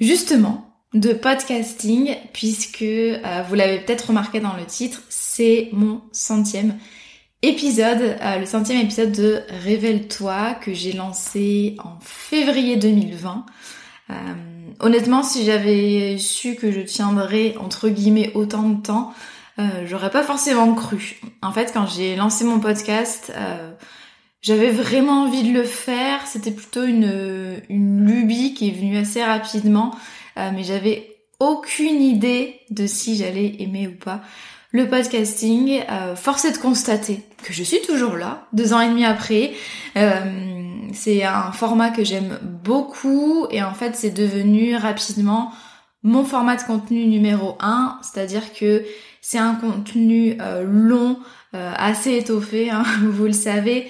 justement 0.00 0.66
de 0.94 1.12
podcasting 1.12 2.16
puisque 2.32 2.82
euh, 2.82 3.44
vous 3.48 3.54
l'avez 3.54 3.78
peut-être 3.78 4.08
remarqué 4.08 4.40
dans 4.40 4.56
le 4.56 4.64
titre, 4.64 5.02
c'est 5.08 5.68
mon 5.72 6.02
centième 6.12 6.76
épisode, 7.42 8.16
euh, 8.20 8.38
le 8.38 8.46
centième 8.46 8.80
épisode 8.80 9.12
de 9.12 9.42
Révèle-toi 9.62 10.54
que 10.54 10.74
j'ai 10.74 10.92
lancé 10.92 11.76
en 11.84 11.98
février 12.00 12.76
2020. 12.76 13.46
Euh, 14.10 14.14
honnêtement, 14.80 15.22
si 15.22 15.44
j'avais 15.44 16.18
su 16.18 16.56
que 16.56 16.72
je 16.72 16.80
tiendrais 16.80 17.54
entre 17.58 17.88
guillemets 17.88 18.32
autant 18.34 18.68
de 18.68 18.82
temps, 18.82 19.14
j'aurais 19.84 20.10
pas 20.10 20.22
forcément 20.22 20.72
cru. 20.72 21.20
En 21.42 21.52
fait, 21.52 21.70
quand 21.74 21.86
j'ai 21.86 22.16
lancé 22.16 22.44
mon 22.44 22.60
podcast, 22.60 23.30
j'avais 24.42 24.70
vraiment 24.70 25.24
envie 25.24 25.42
de 25.42 25.52
le 25.52 25.64
faire. 25.64 26.26
C'était 26.26 26.50
plutôt 26.50 26.84
une, 26.84 27.60
une 27.68 28.06
lubie 28.06 28.54
qui 28.54 28.68
est 28.68 28.72
venue 28.72 28.96
assez 28.96 29.22
rapidement, 29.22 29.94
euh, 30.36 30.50
mais 30.54 30.64
j'avais 30.64 31.16
aucune 31.38 32.00
idée 32.02 32.60
de 32.70 32.86
si 32.86 33.16
j'allais 33.16 33.56
aimer 33.60 33.88
ou 33.88 33.96
pas 33.96 34.22
le 34.72 34.88
podcasting. 34.88 35.82
Euh, 35.90 36.14
force 36.16 36.44
est 36.44 36.52
de 36.52 36.58
constater 36.58 37.22
que 37.42 37.52
je 37.52 37.62
suis 37.62 37.80
toujours 37.82 38.16
là, 38.16 38.46
deux 38.52 38.72
ans 38.72 38.80
et 38.80 38.88
demi 38.88 39.04
après. 39.04 39.52
Euh, 39.96 40.20
c'est 40.92 41.24
un 41.24 41.52
format 41.52 41.90
que 41.90 42.04
j'aime 42.04 42.38
beaucoup 42.42 43.46
et 43.50 43.62
en 43.62 43.74
fait 43.74 43.94
c'est 43.94 44.10
devenu 44.10 44.76
rapidement 44.76 45.52
mon 46.02 46.24
format 46.24 46.56
de 46.56 46.62
contenu 46.62 47.06
numéro 47.06 47.56
un, 47.60 47.98
c'est-à-dire 48.02 48.52
que 48.52 48.84
c'est 49.20 49.38
un 49.38 49.54
contenu 49.54 50.36
euh, 50.40 50.64
long, 50.64 51.18
assez 51.52 52.16
étoffé, 52.16 52.70
hein, 52.70 52.84
vous 53.02 53.24
le 53.24 53.32
savez, 53.32 53.88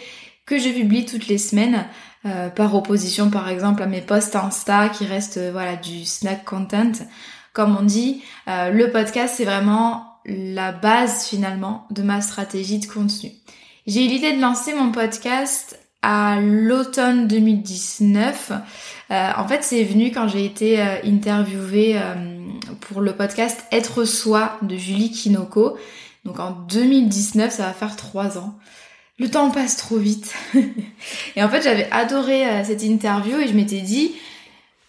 que 0.50 0.58
je 0.58 0.68
publie 0.68 1.06
toutes 1.06 1.28
les 1.28 1.38
semaines, 1.38 1.86
euh, 2.26 2.48
par 2.48 2.74
opposition 2.74 3.30
par 3.30 3.48
exemple 3.48 3.84
à 3.84 3.86
mes 3.86 4.00
posts 4.00 4.34
Insta 4.34 4.88
qui 4.88 5.06
restent 5.06 5.36
euh, 5.36 5.52
voilà 5.52 5.76
du 5.76 6.04
snack 6.04 6.44
content. 6.44 6.90
Comme 7.52 7.76
on 7.76 7.84
dit, 7.84 8.22
euh, 8.48 8.70
le 8.70 8.90
podcast 8.90 9.34
c'est 9.36 9.44
vraiment 9.44 10.16
la 10.26 10.72
base 10.72 11.24
finalement 11.26 11.86
de 11.90 12.02
ma 12.02 12.20
stratégie 12.20 12.80
de 12.80 12.86
contenu. 12.86 13.30
J'ai 13.86 14.04
eu 14.04 14.08
l'idée 14.08 14.32
de 14.32 14.40
lancer 14.40 14.74
mon 14.74 14.90
podcast 14.90 15.78
à 16.02 16.40
l'automne 16.40 17.28
2019. 17.28 18.52
en 19.10 19.48
fait, 19.48 19.62
c'est 19.62 19.84
venu 19.84 20.12
quand 20.12 20.28
j'ai 20.28 20.44
été 20.44 20.80
interviewée 21.04 22.00
pour 22.80 23.00
le 23.00 23.14
podcast 23.14 23.64
Être 23.70 24.04
soi 24.04 24.58
de 24.62 24.76
Julie 24.76 25.10
Kinoko. 25.10 25.76
Donc 26.24 26.38
en 26.38 26.52
2019, 26.52 27.52
ça 27.52 27.64
va 27.64 27.72
faire 27.72 27.96
trois 27.96 28.38
ans 28.38 28.58
le 29.20 29.31
temps 29.31 29.50
passe 29.50 29.76
trop 29.76 29.98
vite. 29.98 30.34
et 31.36 31.44
en 31.44 31.48
fait, 31.50 31.60
j'avais 31.60 31.88
adoré 31.91 32.48
euh, 32.48 32.64
cette 32.64 32.82
interview 32.82 33.38
et 33.38 33.47
je 33.47 33.53
m'étais 33.53 33.82
dit, 33.82 34.12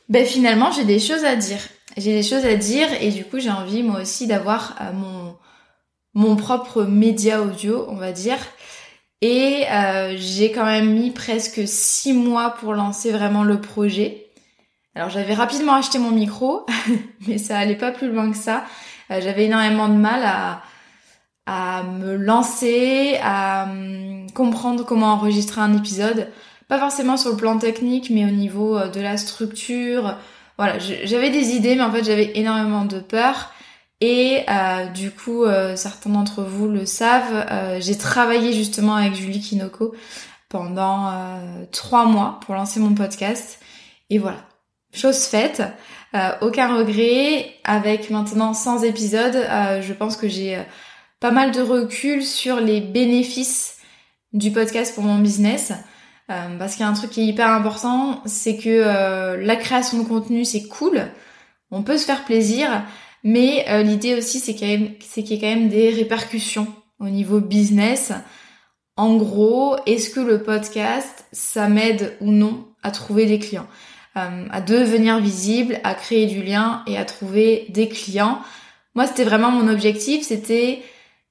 ben 0.08 0.26
finalement, 0.26 0.72
j'ai 0.72 0.86
des 0.86 1.00
choses 1.00 1.26
à 1.26 1.36
dire. 1.36 1.60
J'ai 1.98 2.14
des 2.14 2.24
choses 2.24 2.46
à 2.46 2.56
dire 2.56 2.88
et 3.02 3.12
du 3.12 3.26
coup, 3.26 3.40
j'ai 3.40 3.52
envie 3.52 3.84
moi 3.84 4.00
aussi 4.00 4.28
d'avoir 4.28 4.78
euh, 4.80 4.94
mon 6.14 6.36
propre 6.38 6.84
média 6.84 7.42
audio, 7.42 7.86
on 7.90 7.96
va 7.96 8.14
dire. 8.14 8.38
Et 9.20 9.66
euh, 9.70 10.16
j'ai 10.18 10.52
quand 10.54 10.66
même 10.66 10.94
mis 10.94 11.12
presque 11.12 11.68
six 11.68 12.14
mois 12.14 12.52
pour 12.52 12.74
lancer 12.74 13.12
vraiment 13.12 13.44
le 13.44 13.60
projet. 13.60 14.28
Alors 14.96 15.10
j'avais 15.10 15.34
rapidement 15.34 15.74
acheté 15.74 16.00
mon 16.00 16.12
micro, 16.12 16.66
mais 17.28 17.38
ça 17.38 17.58
allait 17.58 17.76
pas 17.76 17.92
plus 17.92 18.10
loin 18.10 18.32
que 18.32 18.38
ça. 18.38 18.64
j'avais 19.10 19.46
énormément 19.46 19.90
de 19.90 19.96
mal 19.96 20.24
à, 20.24 20.64
à 21.46 21.84
me 21.84 22.16
lancer, 22.16 23.20
à 23.22 23.66
hum, 23.70 24.21
comprendre 24.34 24.86
comment 24.86 25.14
enregistrer 25.14 25.62
un 25.62 25.76
épisode. 25.76 26.28
Pas 26.72 26.80
forcément 26.80 27.18
sur 27.18 27.32
le 27.32 27.36
plan 27.36 27.58
technique, 27.58 28.10
mais 28.10 28.24
au 28.24 28.30
niveau 28.30 28.78
euh, 28.78 28.88
de 28.88 29.02
la 29.02 29.18
structure. 29.18 30.16
Voilà, 30.58 30.80
j'avais 30.80 31.30
des 31.30 31.50
idées, 31.50 31.76
mais 31.76 31.82
en 31.82 31.92
fait 31.92 32.06
j'avais 32.06 32.32
énormément 32.36 32.86
de 32.86 33.00
peur. 33.00 33.52
Et 34.00 34.44
euh, 34.50 34.86
du 34.86 35.12
coup, 35.12 35.44
euh, 35.44 35.76
certains 35.76 36.12
d'entre 36.12 36.44
vous 36.44 36.70
le 36.70 36.86
savent, 36.86 37.46
j'ai 37.80 37.98
travaillé 37.98 38.54
justement 38.54 38.96
avec 38.96 39.16
Julie 39.16 39.42
Kinoko 39.42 39.94
pendant 40.48 41.12
trois 41.72 42.06
mois 42.06 42.40
pour 42.46 42.56
lancer 42.56 42.80
mon 42.80 42.94
podcast. 42.94 43.60
Et 44.10 44.18
voilà, 44.18 44.40
chose 44.94 45.26
faite, 45.26 45.64
aucun 46.42 46.78
regret. 46.78 47.54
Avec 47.64 48.10
maintenant 48.10 48.54
100 48.54 48.84
épisodes, 48.84 49.46
je 49.82 49.94
pense 49.94 50.16
que 50.16 50.28
j'ai 50.28 50.62
pas 51.20 51.32
mal 51.32 51.52
de 51.52 51.62
recul 51.62 52.24
sur 52.24 52.60
les 52.60 52.82
bénéfices 52.82 53.81
du 54.34 54.52
podcast 54.52 54.96
pour 54.96 55.04
mon 55.04 55.20
business. 55.20 55.74
Euh, 56.30 56.58
parce 56.58 56.74
qu'il 56.74 56.82
y 56.82 56.86
a 56.86 56.90
un 56.90 56.94
truc 56.94 57.12
qui 57.12 57.22
est 57.22 57.26
hyper 57.26 57.50
important, 57.50 58.22
c'est 58.26 58.56
que 58.56 58.70
euh, 58.70 59.38
la 59.44 59.56
création 59.56 59.98
de 60.02 60.08
contenu 60.08 60.46
c'est 60.46 60.68
cool, 60.68 61.08
on 61.72 61.84
peut 61.84 61.98
se 61.98 62.06
faire 62.06 62.24
plaisir, 62.24 62.84
mais 63.24 63.66
euh, 63.68 63.82
l'idée 63.82 64.16
aussi 64.16 64.40
c'est 64.40 64.54
qu'il 64.54 64.70
y, 64.70 64.74
y, 64.74 65.34
a 65.34 65.40
quand 65.40 65.60
même 65.60 65.70
des 65.70 65.90
répercussions 65.90 66.68
au 67.00 67.10
niveau 67.10 67.42
business. 67.42 68.14
En 68.96 69.18
gros, 69.18 69.76
est-ce 69.86 70.10
que 70.10 70.20
le 70.20 70.44
podcast 70.44 71.26
ça 71.32 71.68
m'aide 71.68 72.16
ou 72.22 72.32
non 72.32 72.66
à 72.84 72.92
trouver 72.92 73.26
des 73.26 73.40
clients, 73.40 73.68
à 74.16 74.62
devenir 74.62 75.20
visible, 75.20 75.80
à 75.84 75.94
créer 75.94 76.28
du 76.28 76.44
lien 76.44 76.84
et 76.88 76.98
à 76.98 77.06
trouver 77.06 77.66
des 77.70 77.88
clients. 77.88 78.40
Moi 78.96 79.06
c'était 79.08 79.24
vraiment 79.24 79.52
mon 79.52 79.68
objectif, 79.68 80.24
c'était 80.24 80.82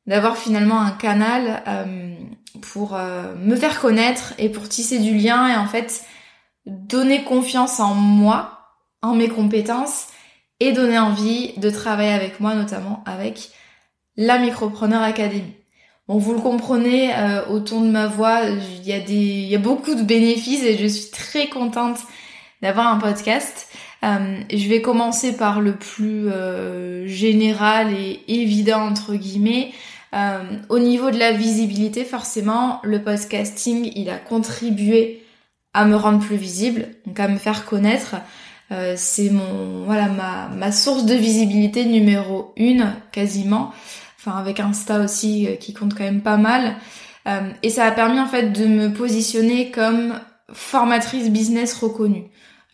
d'avoir 0.07 0.37
finalement 0.37 0.81
un 0.81 0.91
canal 0.91 1.63
euh, 1.69 2.15
pour 2.61 2.95
euh, 2.95 3.35
me 3.37 3.57
faire 3.57 3.81
connaître 3.81 4.35
et 4.39 4.49
pour 4.49 4.69
tisser 4.69 4.99
du 4.99 5.17
lien 5.17 5.49
et 5.49 5.57
en 5.57 5.67
fait 5.67 6.05
donner 6.67 7.25
confiance 7.25 7.81
en 7.81 7.95
moi, 7.95 8.61
en 9.03 9.15
mes 9.15 9.29
compétences 9.29 10.07
et 10.61 10.73
donner 10.73 10.99
envie 10.99 11.53
de 11.57 11.71
travailler 11.71 12.12
avec 12.12 12.41
moi, 12.41 12.55
notamment 12.55 13.03
avec 13.07 13.51
la 14.17 14.39
Micropreneur 14.39 15.03
Academy. 15.03 15.55
Bon, 16.07 16.19
vous 16.19 16.35
le 16.35 16.41
comprenez 16.41 17.15
euh, 17.15 17.47
au 17.47 17.61
ton 17.61 17.81
de 17.81 17.91
ma 17.91 18.07
voix, 18.07 18.43
il 18.45 18.87
y 18.87 18.93
a 18.93 19.01
des, 19.01 19.15
il 19.15 19.49
y 19.49 19.55
a 19.55 19.61
beaucoup 19.61 19.95
de 19.95 20.03
bénéfices 20.03 20.62
et 20.62 20.77
je 20.77 20.87
suis 20.87 21.11
très 21.11 21.49
contente 21.49 22.01
d'avoir 22.62 22.89
un 22.89 22.99
podcast. 22.99 23.69
je 24.03 24.69
vais 24.69 24.83
commencer 24.83 25.37
par 25.37 25.61
le 25.61 25.77
plus 25.77 26.29
général 27.07 27.95
et 27.95 28.21
évident 28.29 28.83
entre 28.83 29.15
guillemets. 29.15 29.73
Euh, 30.15 30.43
au 30.69 30.79
niveau 30.79 31.11
de 31.11 31.19
la 31.19 31.33
visibilité, 31.33 32.05
forcément, 32.05 32.81
le 32.83 33.03
podcasting, 33.03 33.93
il 33.95 34.11
a 34.11 34.19
contribué 34.19 35.23
à 35.73 35.85
me 35.85 35.95
rendre 35.97 36.19
plus 36.21 36.37
visible, 36.37 36.89
donc 37.07 37.21
à 37.21 37.29
me 37.29 37.39
faire 37.39 37.65
connaître. 37.65 38.17
Euh, 38.73 38.95
c'est 38.97 39.31
mon 39.31 39.85
voilà 39.85 40.07
ma, 40.09 40.49
ma 40.49 40.71
source 40.71 41.05
de 41.05 41.15
visibilité 41.15 41.85
numéro 41.85 42.53
une 42.57 42.93
quasiment. 43.12 43.73
Enfin 44.19 44.37
avec 44.39 44.61
Insta 44.61 45.01
aussi 45.01 45.49
euh, 45.49 45.57
qui 45.57 45.73
compte 45.73 45.95
quand 45.95 46.05
même 46.05 46.23
pas 46.23 46.37
mal. 46.37 46.77
Euh, 47.27 47.51
et 47.62 47.71
ça 47.71 47.85
a 47.85 47.91
permis 47.91 48.21
en 48.21 48.27
fait 48.27 48.51
de 48.53 48.67
me 48.67 48.93
positionner 48.93 49.71
comme 49.71 50.15
formatrice 50.53 51.31
business 51.31 51.75
reconnue. 51.75 52.25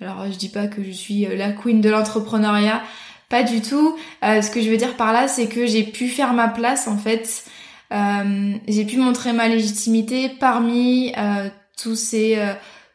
Alors 0.00 0.26
je 0.30 0.36
dis 0.36 0.50
pas 0.50 0.66
que 0.66 0.84
je 0.84 0.90
suis 0.90 1.26
la 1.36 1.52
queen 1.52 1.80
de 1.80 1.88
l'entrepreneuriat, 1.88 2.82
pas 3.28 3.42
du 3.42 3.60
tout. 3.60 3.96
ce 4.22 4.50
que 4.50 4.60
je 4.60 4.70
veux 4.70 4.76
dire 4.76 4.96
par 4.96 5.12
là, 5.12 5.28
c'est 5.28 5.46
que 5.46 5.66
j'ai 5.66 5.82
pu 5.84 6.08
faire 6.08 6.32
ma 6.32 6.48
place 6.48 6.88
en 6.88 6.96
fait. 6.96 7.44
j'ai 7.90 8.84
pu 8.84 8.98
montrer 8.98 9.32
ma 9.32 9.48
légitimité 9.48 10.28
parmi 10.28 11.12
tous 11.76 11.96
ces 11.96 12.38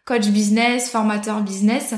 coachs 0.05 0.29
business, 0.29 0.89
formateurs 0.89 1.41
business. 1.41 1.95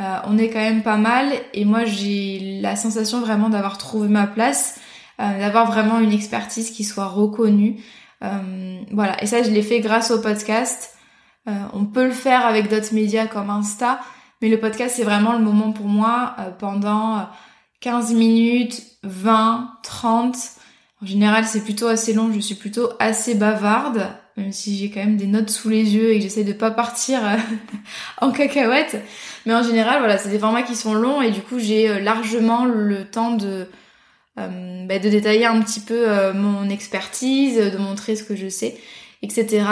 Euh, 0.00 0.18
on 0.26 0.36
est 0.36 0.50
quand 0.50 0.60
même 0.60 0.82
pas 0.82 0.98
mal 0.98 1.32
et 1.54 1.64
moi 1.64 1.84
j'ai 1.86 2.60
la 2.60 2.76
sensation 2.76 3.20
vraiment 3.20 3.48
d'avoir 3.48 3.78
trouvé 3.78 4.08
ma 4.08 4.26
place, 4.26 4.78
euh, 5.20 5.38
d'avoir 5.38 5.66
vraiment 5.66 6.00
une 6.00 6.12
expertise 6.12 6.70
qui 6.70 6.84
soit 6.84 7.06
reconnue. 7.06 7.82
Euh, 8.22 8.80
voilà, 8.92 9.22
et 9.22 9.26
ça 9.26 9.42
je 9.42 9.50
l'ai 9.50 9.62
fait 9.62 9.80
grâce 9.80 10.10
au 10.10 10.20
podcast. 10.20 10.92
on 11.46 11.86
peut 11.86 12.04
le 12.04 12.12
faire 12.12 12.44
avec 12.44 12.68
d'autres 12.68 12.92
médias 12.92 13.26
comme 13.26 13.50
Insta, 13.50 14.00
mais 14.42 14.48
le 14.48 14.58
podcast 14.58 14.96
c'est 14.96 15.04
vraiment 15.04 15.32
le 15.32 15.38
moment 15.38 15.72
pour 15.72 15.86
moi 15.86 16.34
pendant 16.58 17.26
15 17.80 18.12
minutes, 18.14 18.82
20, 19.02 19.70
30. 19.82 20.36
En 21.02 21.06
général 21.06 21.44
c'est 21.44 21.62
plutôt 21.62 21.86
assez 21.86 22.12
long, 22.12 22.32
je 22.32 22.40
suis 22.40 22.54
plutôt 22.54 22.90
assez 22.98 23.34
bavarde 23.34 24.08
même 24.36 24.52
si 24.52 24.76
j'ai 24.76 24.90
quand 24.90 25.00
même 25.00 25.16
des 25.16 25.26
notes 25.26 25.50
sous 25.50 25.68
les 25.68 25.94
yeux 25.94 26.12
et 26.12 26.16
que 26.16 26.22
j'essaie 26.22 26.44
de 26.44 26.52
pas 26.52 26.70
partir 26.70 27.26
euh, 27.26 27.36
en 28.20 28.30
cacahuète. 28.32 29.02
Mais 29.46 29.54
en 29.54 29.62
général, 29.62 29.98
voilà, 29.98 30.18
c'est 30.18 30.28
des 30.28 30.38
formats 30.38 30.62
qui 30.62 30.76
sont 30.76 30.94
longs 30.94 31.22
et 31.22 31.30
du 31.30 31.40
coup, 31.40 31.58
j'ai 31.58 31.88
euh, 31.88 32.00
largement 32.00 32.64
le 32.66 33.04
temps 33.04 33.32
de 33.32 33.66
euh, 34.38 34.86
bah, 34.86 34.98
de 34.98 35.08
détailler 35.08 35.46
un 35.46 35.62
petit 35.62 35.80
peu 35.80 36.32
mon 36.34 36.68
expertise, 36.68 37.56
de 37.56 37.78
montrer 37.78 38.16
ce 38.16 38.24
que 38.24 38.36
je 38.36 38.48
sais, 38.48 38.76
etc. 39.22 39.64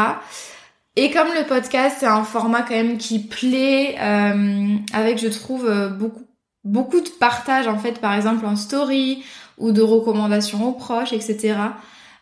Et 0.96 1.10
comme 1.10 1.28
le 1.38 1.46
podcast 1.46 1.98
c'est 2.00 2.06
un 2.06 2.24
format 2.24 2.62
quand 2.62 2.74
même 2.74 2.96
qui 2.96 3.18
plaît, 3.18 3.98
avec 3.98 5.18
je 5.18 5.28
trouve 5.28 5.70
beaucoup 5.98 6.24
beaucoup 6.64 7.00
de 7.00 7.08
partage 7.08 7.66
en 7.66 7.78
fait, 7.78 8.00
par 8.00 8.14
exemple 8.14 8.46
en 8.46 8.56
story 8.56 9.22
ou 9.58 9.72
de 9.72 9.82
recommandations 9.82 10.68
aux 10.68 10.72
proches, 10.72 11.12
etc. 11.12 11.54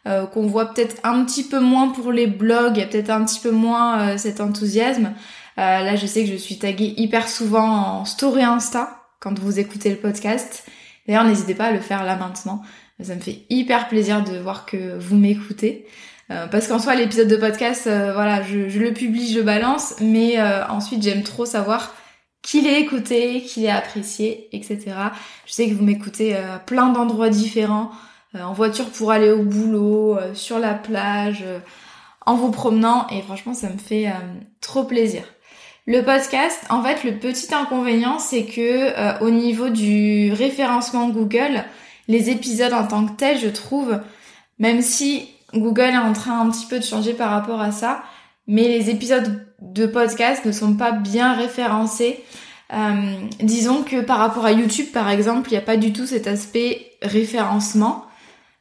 Euh, 0.08 0.26
qu'on 0.26 0.46
voit 0.46 0.74
peut-être 0.74 0.96
un 1.04 1.24
petit 1.24 1.44
peu 1.44 1.60
moins 1.60 1.90
pour 1.90 2.10
les 2.10 2.26
blogs, 2.26 2.76
il 2.76 2.80
y 2.80 2.82
a 2.82 2.86
peut-être 2.86 3.10
un 3.10 3.24
petit 3.24 3.38
peu 3.38 3.52
moins 3.52 4.00
euh, 4.00 4.18
cet 4.18 4.40
enthousiasme. 4.40 5.12
Euh, 5.58 5.60
là, 5.60 5.94
je 5.94 6.06
sais 6.06 6.24
que 6.24 6.30
je 6.30 6.36
suis 6.36 6.58
taguée 6.58 6.92
hyper 6.96 7.28
souvent 7.28 7.68
en 8.00 8.04
story 8.04 8.42
Insta 8.42 8.98
quand 9.20 9.38
vous 9.38 9.60
écoutez 9.60 9.90
le 9.90 9.96
podcast. 9.96 10.66
D'ailleurs, 11.06 11.24
n'hésitez 11.24 11.54
pas 11.54 11.66
à 11.66 11.70
le 11.70 11.78
faire 11.78 12.04
là 12.04 12.16
maintenant. 12.16 12.62
Ça 13.00 13.14
me 13.14 13.20
fait 13.20 13.44
hyper 13.48 13.88
plaisir 13.88 14.24
de 14.24 14.38
voir 14.38 14.66
que 14.66 14.98
vous 14.98 15.16
m'écoutez. 15.16 15.86
parce 16.28 16.68
qu'en 16.68 16.78
soi, 16.78 16.94
l'épisode 16.94 17.26
de 17.26 17.36
podcast, 17.36 17.82
voilà, 17.84 18.42
je, 18.42 18.78
le 18.78 18.92
publie, 18.92 19.32
je 19.32 19.40
balance, 19.40 19.94
mais 20.00 20.40
ensuite, 20.68 21.02
j'aime 21.02 21.24
trop 21.24 21.44
savoir 21.44 21.92
qui 22.42 22.60
l'est 22.60 22.80
écouté, 22.80 23.42
qui 23.42 23.60
l'est 23.60 23.70
apprécié, 23.70 24.48
etc. 24.52 24.80
Je 25.46 25.52
sais 25.52 25.68
que 25.68 25.74
vous 25.74 25.84
m'écoutez 25.84 26.36
à 26.36 26.58
plein 26.58 26.88
d'endroits 26.88 27.30
différents. 27.30 27.90
Euh, 28.34 28.42
en 28.42 28.52
voiture 28.52 28.86
pour 28.86 29.10
aller 29.10 29.30
au 29.30 29.42
boulot, 29.42 30.16
euh, 30.16 30.34
sur 30.34 30.58
la 30.58 30.74
plage, 30.74 31.42
euh, 31.42 31.58
en 32.24 32.34
vous 32.34 32.50
promenant 32.50 33.06
et 33.08 33.20
franchement 33.20 33.52
ça 33.52 33.68
me 33.68 33.78
fait 33.78 34.12
trop 34.60 34.84
plaisir. 34.84 35.24
Le 35.86 36.02
podcast, 36.02 36.64
en 36.70 36.80
fait, 36.80 37.02
le 37.02 37.18
petit 37.18 37.52
inconvénient, 37.52 38.20
c'est 38.20 38.44
que 38.44 39.20
au 39.20 39.30
niveau 39.30 39.70
du 39.70 40.32
référencement 40.32 41.08
Google, 41.08 41.64
les 42.06 42.30
épisodes 42.30 42.72
en 42.72 42.86
tant 42.86 43.04
que 43.06 43.16
tels, 43.16 43.40
je 43.40 43.48
trouve, 43.48 43.98
même 44.60 44.82
si 44.82 45.30
Google 45.52 45.94
est 45.94 45.98
en 45.98 46.12
train 46.12 46.40
un 46.40 46.48
petit 46.48 46.66
peu 46.66 46.78
de 46.78 46.84
changer 46.84 47.12
par 47.12 47.32
rapport 47.32 47.60
à 47.60 47.72
ça, 47.72 48.04
mais 48.46 48.68
les 48.68 48.88
épisodes 48.88 49.44
de 49.62 49.86
podcast 49.86 50.44
ne 50.44 50.52
sont 50.52 50.74
pas 50.74 50.92
bien 50.92 51.34
référencés. 51.34 52.22
disons 53.40 53.82
que 53.82 54.00
par 54.00 54.18
rapport 54.18 54.44
à 54.44 54.52
YouTube, 54.52 54.86
par 54.92 55.08
exemple, 55.08 55.50
il 55.50 55.52
n'y 55.52 55.58
a 55.58 55.62
pas 55.62 55.76
du 55.76 55.92
tout 55.92 56.06
cet 56.06 56.26
aspect 56.26 56.92
référencement. 57.02 58.06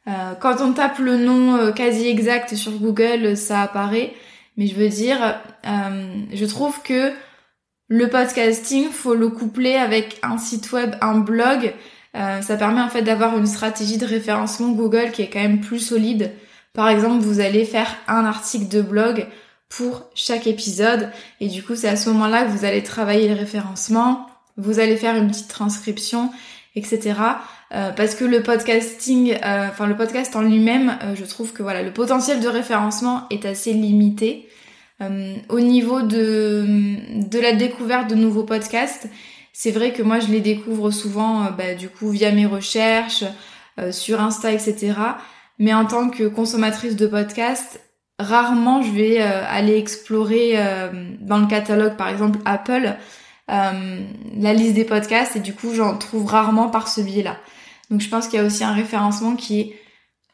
Euh, 0.08 0.34
quand 0.40 0.60
on 0.60 0.72
tape 0.72 0.98
le 0.98 1.16
nom 1.16 1.56
euh, 1.56 1.72
quasi 1.72 2.08
exact 2.08 2.54
sur 2.54 2.72
Google, 2.72 3.36
ça 3.36 3.62
apparaît. 3.62 4.14
Mais 4.56 4.66
je 4.66 4.74
veux 4.74 4.88
dire, 4.88 5.40
euh, 5.66 6.24
je 6.32 6.44
trouve 6.44 6.82
que 6.82 7.12
le 7.88 8.08
podcasting, 8.08 8.90
faut 8.90 9.14
le 9.14 9.28
coupler 9.28 9.74
avec 9.74 10.18
un 10.22 10.38
site 10.38 10.72
web, 10.72 10.94
un 11.00 11.18
blog. 11.18 11.72
ça 12.14 12.56
permet 12.56 12.80
en 12.80 12.88
fait 12.88 13.02
d'avoir 13.02 13.36
une 13.36 13.46
stratégie 13.46 13.98
de 13.98 14.06
référencement 14.06 14.70
Google 14.70 15.10
qui 15.12 15.22
est 15.22 15.28
quand 15.28 15.40
même 15.40 15.60
plus 15.60 15.78
solide. 15.78 16.32
Par 16.74 16.88
exemple, 16.88 17.22
vous 17.22 17.40
allez 17.40 17.64
faire 17.64 17.94
un 18.08 18.24
article 18.24 18.68
de 18.68 18.82
blog 18.82 19.26
pour 19.76 20.04
chaque 20.14 20.46
épisode 20.46 21.08
et 21.40 21.48
du 21.48 21.62
coup 21.62 21.74
c'est 21.76 21.88
à 21.88 21.96
ce 21.96 22.10
moment-là 22.10 22.44
que 22.44 22.50
vous 22.50 22.64
allez 22.64 22.82
travailler 22.82 23.28
le 23.28 23.34
référencement, 23.34 24.26
vous 24.58 24.80
allez 24.80 24.96
faire 24.96 25.16
une 25.16 25.28
petite 25.28 25.48
transcription, 25.48 26.30
etc. 26.76 27.14
Euh, 27.72 27.90
parce 27.90 28.14
que 28.14 28.24
le 28.24 28.42
podcasting, 28.42 29.32
euh, 29.32 29.68
enfin 29.70 29.86
le 29.86 29.96
podcast 29.96 30.36
en 30.36 30.42
lui-même, 30.42 30.98
euh, 31.02 31.14
je 31.14 31.24
trouve 31.24 31.52
que 31.52 31.62
voilà, 31.62 31.82
le 31.82 31.92
potentiel 31.92 32.40
de 32.40 32.48
référencement 32.48 33.26
est 33.30 33.46
assez 33.46 33.72
limité. 33.72 34.48
au 35.48 35.58
niveau 35.58 36.02
de, 36.02 36.64
de 37.28 37.40
la 37.40 37.54
découverte 37.54 38.08
de 38.08 38.14
nouveaux 38.14 38.44
podcasts, 38.44 39.08
c'est 39.52 39.72
vrai 39.72 39.92
que 39.92 40.02
moi 40.02 40.20
je 40.20 40.28
les 40.28 40.40
découvre 40.40 40.92
souvent 40.92 41.50
bah, 41.50 41.74
du 41.74 41.88
coup 41.88 42.10
via 42.10 42.30
mes 42.30 42.46
recherches, 42.46 43.24
sur 43.90 44.20
Insta, 44.20 44.52
etc. 44.52 44.94
Mais 45.58 45.74
en 45.74 45.86
tant 45.86 46.08
que 46.08 46.28
consommatrice 46.28 46.94
de 46.94 47.08
podcasts, 47.08 47.80
rarement 48.22 48.82
je 48.82 48.90
vais 48.90 49.20
aller 49.20 49.76
explorer 49.76 50.56
dans 51.20 51.38
le 51.38 51.46
catalogue 51.46 51.96
par 51.96 52.08
exemple 52.08 52.38
Apple 52.44 52.96
la 53.48 54.54
liste 54.54 54.74
des 54.74 54.84
podcasts 54.84 55.36
et 55.36 55.40
du 55.40 55.54
coup 55.54 55.74
j'en 55.74 55.96
trouve 55.98 56.26
rarement 56.26 56.68
par 56.68 56.88
ce 56.88 57.00
biais-là. 57.00 57.36
Donc 57.90 58.00
je 58.00 58.08
pense 58.08 58.26
qu'il 58.26 58.38
y 58.38 58.42
a 58.42 58.46
aussi 58.46 58.64
un 58.64 58.72
référencement 58.72 59.36
qui 59.36 59.60
est 59.60 59.76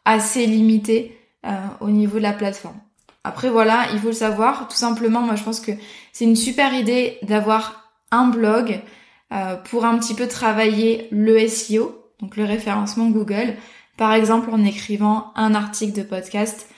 assez 0.05 0.47
limité 0.47 1.19
euh, 1.45 1.51
au 1.81 1.91
niveau 1.91 2.19
de 2.19 2.23
la 2.23 2.33
plateforme. 2.33 2.81
Après 3.25 3.51
voilà, 3.51 3.87
il 3.93 3.99
faut 3.99 4.07
le 4.07 4.13
savoir. 4.13 4.69
Tout 4.69 4.77
simplement, 4.77 5.21
moi 5.21 5.35
je 5.35 5.43
pense 5.43 5.61
que 5.61 5.73
c'est 6.13 6.25
une 6.25 6.37
super 6.37 6.73
idée 6.73 7.19
d'avoir 7.23 7.91
un 8.11 8.29
blog 8.29 8.81
euh, 9.33 9.57
pour 9.57 9.85
un 9.85 9.99
petit 9.99 10.15
peu 10.15 10.29
travailler 10.29 11.09
le 11.11 11.47
SEO, 11.49 12.01
donc 12.21 12.37
le 12.37 12.45
référencement 12.45 13.11
Google, 13.11 13.55
par 13.97 14.13
exemple 14.15 14.51
en 14.51 14.65
écrivant 14.65 15.33
un 15.35 15.55
article 15.55 15.99
de 15.99 16.03
podcast 16.03 16.69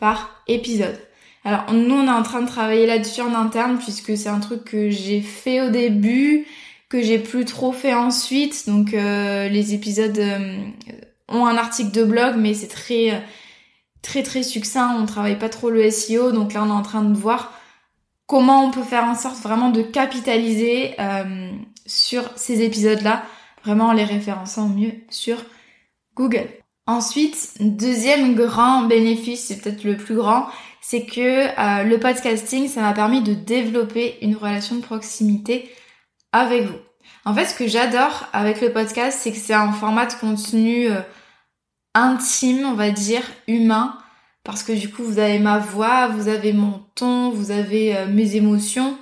par 0.00 0.42
épisode. 0.48 0.98
Alors 1.44 1.72
nous 1.72 1.94
on 1.94 2.06
est 2.06 2.10
en 2.10 2.22
train 2.22 2.42
de 2.42 2.48
travailler 2.48 2.86
là-dessus 2.86 3.20
en 3.20 3.34
interne 3.34 3.78
puisque 3.78 4.16
c'est 4.16 4.28
un 4.28 4.40
truc 4.40 4.64
que 4.64 4.90
j'ai 4.90 5.20
fait 5.20 5.60
au 5.60 5.70
début, 5.70 6.46
que 6.88 7.00
j'ai 7.02 7.18
plus 7.18 7.44
trop 7.44 7.72
fait 7.72 7.94
ensuite. 7.94 8.66
Donc 8.66 8.94
euh, 8.94 9.48
les 9.48 9.74
épisodes 9.74 10.18
euh, 10.18 10.58
ont 11.28 11.46
un 11.46 11.56
article 11.56 11.92
de 11.92 12.04
blog, 12.04 12.34
mais 12.36 12.54
c'est 12.54 12.68
très 12.68 13.22
très 14.02 14.22
très 14.22 14.42
succinct. 14.42 14.96
On 14.98 15.06
travaille 15.06 15.38
pas 15.38 15.48
trop 15.48 15.70
le 15.70 15.90
SEO, 15.90 16.32
donc 16.32 16.54
là 16.54 16.62
on 16.64 16.68
est 16.68 16.72
en 16.72 16.82
train 16.82 17.04
de 17.04 17.16
voir 17.16 17.52
comment 18.26 18.64
on 18.64 18.70
peut 18.70 18.82
faire 18.82 19.04
en 19.04 19.14
sorte 19.14 19.38
vraiment 19.42 19.70
de 19.70 19.82
capitaliser 19.82 20.94
euh, 21.00 21.50
sur 21.86 22.30
ces 22.36 22.62
épisodes-là, 22.62 23.24
vraiment 23.64 23.88
en 23.88 23.92
les 23.92 24.04
référençant 24.04 24.68
mieux 24.68 24.92
sur 25.10 25.44
Google. 26.14 26.59
Ensuite, 26.90 27.52
deuxième 27.60 28.34
grand 28.34 28.82
bénéfice, 28.82 29.44
c'est 29.44 29.62
peut-être 29.62 29.84
le 29.84 29.96
plus 29.96 30.16
grand, 30.16 30.48
c'est 30.80 31.06
que 31.06 31.84
le 31.84 31.96
podcasting, 31.98 32.66
ça 32.66 32.80
m'a 32.80 32.92
permis 32.92 33.22
de 33.22 33.32
développer 33.32 34.18
une 34.22 34.34
relation 34.34 34.74
de 34.74 34.80
proximité 34.80 35.70
avec 36.32 36.64
vous. 36.64 36.78
En 37.24 37.32
fait, 37.32 37.46
ce 37.46 37.54
que 37.54 37.68
j'adore 37.68 38.26
avec 38.32 38.60
le 38.60 38.72
podcast, 38.72 39.20
c'est 39.22 39.30
que 39.30 39.38
c'est 39.38 39.54
un 39.54 39.70
format 39.70 40.06
de 40.06 40.14
contenu 40.14 40.90
euh, 40.90 41.00
intime, 41.94 42.64
on 42.64 42.74
va 42.74 42.90
dire, 42.90 43.22
humain, 43.46 43.96
parce 44.42 44.64
que 44.64 44.72
du 44.72 44.90
coup, 44.90 45.04
vous 45.04 45.20
avez 45.20 45.38
ma 45.38 45.58
voix, 45.58 46.08
vous 46.08 46.26
avez 46.26 46.52
mon 46.52 46.82
ton, 46.96 47.30
vous 47.30 47.52
avez 47.52 47.96
euh, 47.96 48.08
mes 48.08 48.34
émotions. 48.34 48.98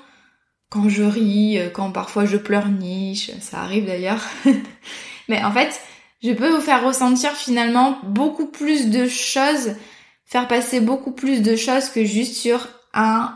Quand 0.69 0.91
je 0.91 1.05
ris, 1.05 1.59
euh, 1.59 1.71
quand 1.71 1.91
parfois 1.91 2.27
je 2.27 2.37
pleure 2.37 2.69
niche, 2.69 3.31
ça 3.41 3.61
arrive 3.61 3.87
d'ailleurs. 3.87 4.21
Mais 5.31 5.43
en 5.43 5.53
fait, 5.53 5.81
je 6.23 6.33
peux 6.33 6.51
vous 6.51 6.61
faire 6.61 6.85
ressentir 6.85 7.33
finalement 7.33 7.99
beaucoup 8.03 8.47
plus 8.47 8.89
de 8.89 9.07
choses, 9.07 9.75
faire 10.25 10.49
passer 10.49 10.81
beaucoup 10.81 11.13
plus 11.13 11.43
de 11.43 11.57
choses 11.57 11.89
que 11.89 12.05
juste 12.05 12.35
sur 12.35 12.69
un, 12.95 13.33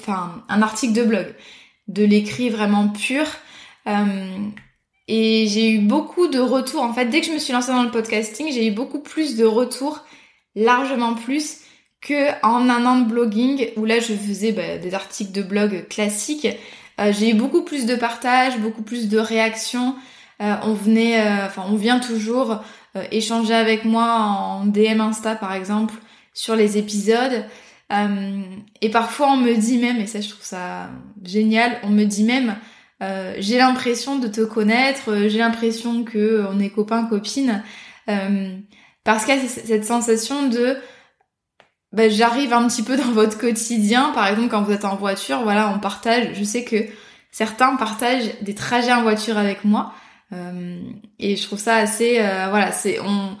enfin, 0.00 0.44
un 0.48 0.62
article 0.62 0.92
de 0.92 1.04
blog 1.04 1.34
de 1.88 2.04
l'écrit 2.04 2.50
vraiment 2.50 2.88
pur. 2.88 3.26
Euh, 3.86 4.48
et 5.06 5.46
j'ai 5.48 5.72
eu 5.72 5.78
beaucoup 5.80 6.28
de 6.28 6.38
retours. 6.38 6.82
En 6.82 6.94
fait, 6.94 7.06
dès 7.06 7.20
que 7.20 7.26
je 7.26 7.32
me 7.32 7.38
suis 7.38 7.52
lancée 7.52 7.72
dans 7.72 7.82
le 7.82 7.90
podcasting, 7.90 8.50
j'ai 8.52 8.66
eu 8.66 8.70
beaucoup 8.70 9.00
plus 9.00 9.36
de 9.36 9.44
retours, 9.44 10.04
largement 10.54 11.14
plus 11.14 11.58
que 12.00 12.30
en 12.44 12.68
un 12.68 12.84
an 12.84 13.00
de 13.00 13.08
blogging 13.08 13.68
où 13.76 13.84
là 13.84 13.98
je 13.98 14.12
faisais 14.14 14.52
bah, 14.52 14.78
des 14.78 14.94
articles 14.94 15.32
de 15.32 15.42
blog 15.42 15.86
classiques. 15.88 16.48
j'ai 16.98 17.30
eu 17.30 17.34
beaucoup 17.34 17.62
plus 17.62 17.86
de 17.86 17.96
partages, 17.96 18.58
beaucoup 18.58 18.82
plus 18.82 19.08
de 19.08 19.18
réactions. 19.18 19.94
On 20.40 20.74
venait, 20.74 21.22
enfin 21.44 21.64
on 21.68 21.76
vient 21.76 22.00
toujours 22.00 22.62
échanger 23.10 23.54
avec 23.54 23.84
moi 23.84 24.12
en 24.12 24.66
DM 24.66 25.00
Insta 25.00 25.36
par 25.36 25.52
exemple 25.52 25.94
sur 26.32 26.56
les 26.56 26.76
épisodes. 26.76 27.44
et 27.90 28.90
parfois 28.90 29.28
on 29.32 29.36
me 29.36 29.54
dit 29.54 29.78
même, 29.78 30.00
et 30.00 30.06
ça 30.06 30.20
je 30.20 30.28
trouve 30.28 30.44
ça 30.44 30.90
génial, 31.22 31.78
on 31.82 31.90
me 31.90 32.04
dit 32.04 32.24
même 32.24 32.56
euh, 33.02 33.34
j'ai 33.38 33.58
l'impression 33.58 34.18
de 34.18 34.28
te 34.28 34.40
connaître, 34.40 35.10
euh, 35.10 35.28
j'ai 35.28 35.38
l'impression 35.38 36.04
que 36.04 36.18
euh, 36.18 36.46
on 36.50 36.60
est 36.60 36.70
copains 36.70 37.04
copines, 37.04 37.62
parce 39.04 39.24
qu'il 39.24 39.34
y 39.34 39.38
a 39.38 39.48
cette 39.48 39.84
sensation 39.84 40.48
de 40.48 40.76
bah, 41.92 42.08
j'arrive 42.08 42.52
un 42.52 42.66
petit 42.68 42.82
peu 42.82 42.96
dans 42.96 43.02
votre 43.12 43.38
quotidien, 43.38 44.10
par 44.14 44.26
exemple 44.28 44.48
quand 44.48 44.62
vous 44.62 44.72
êtes 44.72 44.84
en 44.84 44.96
voiture, 44.96 45.42
voilà, 45.42 45.72
on 45.74 45.80
partage. 45.80 46.34
Je 46.34 46.44
sais 46.44 46.64
que 46.64 46.76
certains 47.30 47.76
partagent 47.76 48.30
des 48.42 48.54
trajets 48.54 48.92
en 48.92 49.02
voiture 49.02 49.38
avec 49.38 49.64
moi, 49.64 49.92
et 50.32 51.36
je 51.36 51.42
trouve 51.42 51.58
ça 51.58 51.76
assez, 51.76 52.14
voilà, 52.50 52.72
c'est 52.72 52.98
on 53.00 53.36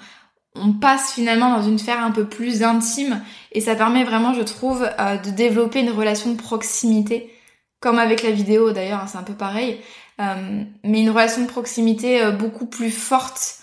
on 0.56 0.72
passe 0.72 1.12
finalement 1.12 1.50
dans 1.50 1.62
une 1.62 1.78
sphère 1.78 2.04
un 2.04 2.12
peu 2.12 2.26
plus 2.26 2.62
intime 2.62 3.20
et 3.50 3.60
ça 3.60 3.74
permet 3.74 4.04
vraiment, 4.04 4.34
je 4.34 4.42
trouve, 4.42 4.88
de 5.24 5.30
développer 5.30 5.80
une 5.80 5.90
relation 5.90 6.30
de 6.30 6.36
proximité 6.36 7.34
comme 7.84 7.98
avec 7.98 8.22
la 8.22 8.30
vidéo 8.30 8.72
d'ailleurs, 8.72 9.00
hein, 9.00 9.06
c'est 9.06 9.18
un 9.18 9.22
peu 9.22 9.34
pareil, 9.34 9.78
euh, 10.18 10.64
mais 10.84 11.02
une 11.02 11.10
relation 11.10 11.42
de 11.42 11.46
proximité 11.46 12.22
euh, 12.22 12.30
beaucoup 12.30 12.64
plus 12.64 12.90
forte 12.90 13.58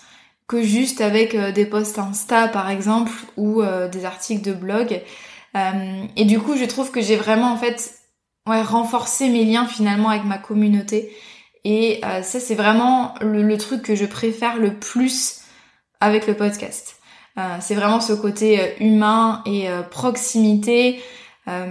que 0.48 0.62
juste 0.62 1.02
avec 1.02 1.34
euh, 1.34 1.52
des 1.52 1.66
posts 1.66 1.98
Insta 1.98 2.48
par 2.48 2.70
exemple 2.70 3.12
ou 3.36 3.64
des 3.92 4.06
articles 4.06 4.44
de 4.44 4.54
blog. 4.54 5.02
et 6.16 6.26
du 6.26 6.40
coup, 6.40 6.56
je 6.56 6.66
trouve 6.66 6.92
que 6.92 7.02
j'ai 7.02 7.16
vraiment 7.16 7.52
en 7.52 7.58
fait 7.58 7.96
ouais, 8.48 8.62
renforcé 8.62 9.28
mes 9.30 9.44
liens 9.44 9.66
finalement 9.66 10.10
avec 10.10 10.24
ma 10.24 10.38
communauté. 10.38 11.12
Et 11.64 12.02
ça, 12.02 12.40
c'est 12.40 12.56
vraiment 12.56 13.14
le, 13.22 13.56
truc 13.58 13.84
que 13.84 13.96
je 13.96 14.06
préfère 14.06 14.58
le 14.58 14.74
plus 14.74 15.42
avec 16.00 16.26
le 16.26 16.34
podcast. 16.34 16.96
c'est 17.60 17.76
vraiment 17.76 18.00
ce 18.00 18.14
côté 18.14 18.74
humain 18.80 19.44
et 19.46 19.68
proximité. 19.92 21.00
Euh, 21.48 21.66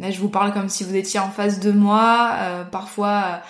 là, 0.00 0.10
je 0.10 0.18
vous 0.18 0.28
parle 0.28 0.52
comme 0.52 0.68
si 0.68 0.84
vous 0.84 0.96
étiez 0.96 1.20
en 1.20 1.30
face 1.30 1.60
de 1.60 1.72
moi. 1.72 2.30
Euh, 2.34 2.64
parfois, 2.64 3.42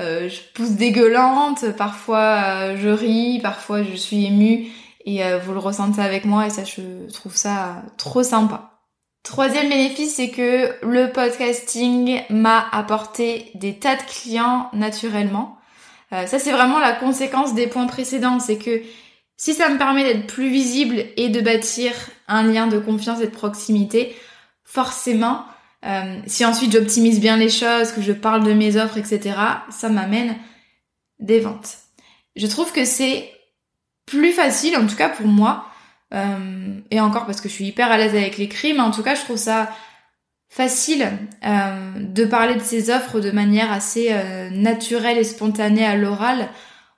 euh, 0.00 0.28
je 0.28 0.40
pousse 0.54 0.70
dégueulante, 0.70 1.72
parfois 1.76 2.76
je 2.76 2.88
ris, 2.88 3.40
parfois 3.42 3.82
je 3.82 3.94
suis 3.94 4.26
émue 4.26 4.66
et 5.04 5.22
vous 5.38 5.52
le 5.52 5.58
ressentez 5.58 6.02
avec 6.02 6.26
moi 6.26 6.46
et 6.46 6.50
ça, 6.50 6.64
je 6.64 7.10
trouve 7.12 7.34
ça 7.34 7.82
trop 7.96 8.22
sympa. 8.22 8.77
Troisième 9.22 9.68
bénéfice, 9.68 10.14
c'est 10.14 10.30
que 10.30 10.74
le 10.82 11.12
podcasting 11.12 12.22
m'a 12.30 12.66
apporté 12.72 13.50
des 13.54 13.78
tas 13.78 13.96
de 13.96 14.02
clients 14.02 14.70
naturellement. 14.72 15.58
ça, 16.10 16.38
c'est 16.38 16.52
vraiment 16.52 16.78
la 16.78 16.92
conséquence 16.92 17.54
des 17.54 17.66
points 17.66 17.86
précédents. 17.86 18.40
C'est 18.40 18.56
que 18.56 18.82
si 19.38 19.54
ça 19.54 19.68
me 19.68 19.78
permet 19.78 20.02
d'être 20.02 20.26
plus 20.26 20.50
visible 20.50 21.04
et 21.16 21.28
de 21.28 21.40
bâtir 21.40 21.92
un 22.26 22.42
lien 22.42 22.66
de 22.66 22.78
confiance 22.78 23.20
et 23.20 23.26
de 23.26 23.32
proximité, 23.32 24.14
forcément, 24.64 25.44
euh, 25.86 26.20
si 26.26 26.44
ensuite 26.44 26.72
j'optimise 26.72 27.20
bien 27.20 27.36
les 27.36 27.48
choses, 27.48 27.92
que 27.92 28.02
je 28.02 28.12
parle 28.12 28.44
de 28.44 28.52
mes 28.52 28.76
offres, 28.76 28.98
etc., 28.98 29.36
ça 29.70 29.88
m'amène 29.88 30.36
des 31.20 31.38
ventes. 31.38 31.78
Je 32.34 32.46
trouve 32.48 32.72
que 32.72 32.84
c'est 32.84 33.32
plus 34.06 34.32
facile, 34.32 34.76
en 34.76 34.86
tout 34.86 34.96
cas 34.96 35.08
pour 35.08 35.26
moi, 35.26 35.67
euh, 36.14 36.80
et 36.90 37.00
encore 37.00 37.26
parce 37.26 37.40
que 37.40 37.48
je 37.48 37.54
suis 37.54 37.66
hyper 37.66 37.90
à 37.90 37.96
l'aise 37.96 38.14
avec 38.14 38.38
l'écrit, 38.38 38.72
mais 38.72 38.80
en 38.80 38.90
tout 38.90 39.02
cas 39.02 39.14
je 39.14 39.22
trouve 39.22 39.36
ça 39.36 39.70
facile 40.48 41.08
euh, 41.44 41.92
de 41.98 42.24
parler 42.24 42.54
de 42.54 42.62
ces 42.62 42.90
offres 42.90 43.20
de 43.20 43.30
manière 43.30 43.70
assez 43.70 44.14
naturelle 44.50 45.18
et 45.18 45.24
spontanée 45.24 45.84
à 45.84 45.94
l'oral, 45.94 46.48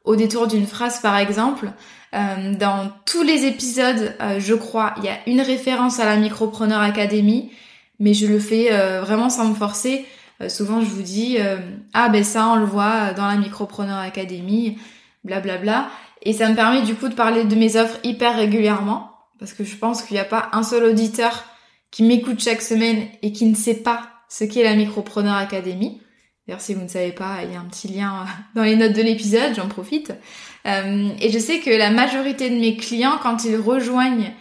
au 0.04 0.16
détour 0.16 0.46
d'une 0.46 0.66
phrase 0.66 1.00
par 1.00 1.16
exemple. 1.16 1.70
dans 2.12 2.90
tous 3.06 3.22
les 3.22 3.44
épisodes, 3.46 4.14
je 4.38 4.54
crois, 4.54 4.94
il 4.98 5.04
y 5.04 5.08
a 5.08 5.18
une 5.26 5.40
référence 5.40 6.00
à 6.00 6.04
la 6.04 6.16
Micropreneur 6.16 6.80
Academy 6.80 7.50
mais 8.00 8.14
je 8.14 8.26
le 8.26 8.40
fais 8.40 8.72
euh, 8.72 9.02
vraiment 9.02 9.30
sans 9.30 9.48
me 9.48 9.54
forcer. 9.54 10.04
Euh, 10.40 10.48
souvent, 10.48 10.80
je 10.80 10.86
vous 10.86 11.02
dis 11.02 11.36
euh, 11.38 11.58
ah 11.92 12.08
ben 12.08 12.24
ça, 12.24 12.48
on 12.48 12.56
le 12.56 12.64
voit 12.64 13.12
dans 13.12 13.28
la 13.28 13.36
Micropreneur 13.36 13.98
Academy, 13.98 14.78
blablabla. 15.22 15.60
Bla, 15.60 15.82
bla. 15.82 15.90
Et 16.22 16.32
ça 16.32 16.48
me 16.48 16.54
permet 16.54 16.82
du 16.82 16.94
coup 16.94 17.08
de 17.08 17.14
parler 17.14 17.44
de 17.44 17.54
mes 17.54 17.76
offres 17.76 17.98
hyper 18.04 18.36
régulièrement, 18.36 19.10
parce 19.38 19.52
que 19.52 19.64
je 19.64 19.76
pense 19.76 20.02
qu'il 20.02 20.14
n'y 20.14 20.20
a 20.20 20.24
pas 20.24 20.50
un 20.52 20.62
seul 20.62 20.84
auditeur 20.84 21.44
qui 21.90 22.02
m'écoute 22.02 22.40
chaque 22.40 22.62
semaine 22.62 23.06
et 23.22 23.32
qui 23.32 23.46
ne 23.46 23.54
sait 23.54 23.82
pas 23.82 24.10
ce 24.28 24.44
qu'est 24.44 24.62
la 24.62 24.76
Micropreneur 24.76 25.34
Academy. 25.34 26.00
D'ailleurs, 26.46 26.60
si 26.60 26.74
vous 26.74 26.82
ne 26.82 26.88
savez 26.88 27.12
pas, 27.12 27.38
il 27.44 27.52
y 27.52 27.56
a 27.56 27.60
un 27.60 27.64
petit 27.64 27.88
lien 27.88 28.26
dans 28.54 28.62
les 28.62 28.76
notes 28.76 28.92
de 28.92 29.02
l'épisode, 29.02 29.54
j'en 29.54 29.68
profite. 29.68 30.12
et 30.64 31.30
je 31.32 31.38
sais 31.38 31.60
que 31.60 31.70
la 31.70 31.90
majorité 31.90 32.50
de 32.50 32.56
mes 32.56 32.76
clients, 32.76 33.18
quand 33.22 33.44
ils 33.44 33.56
rejoignent 33.56 34.32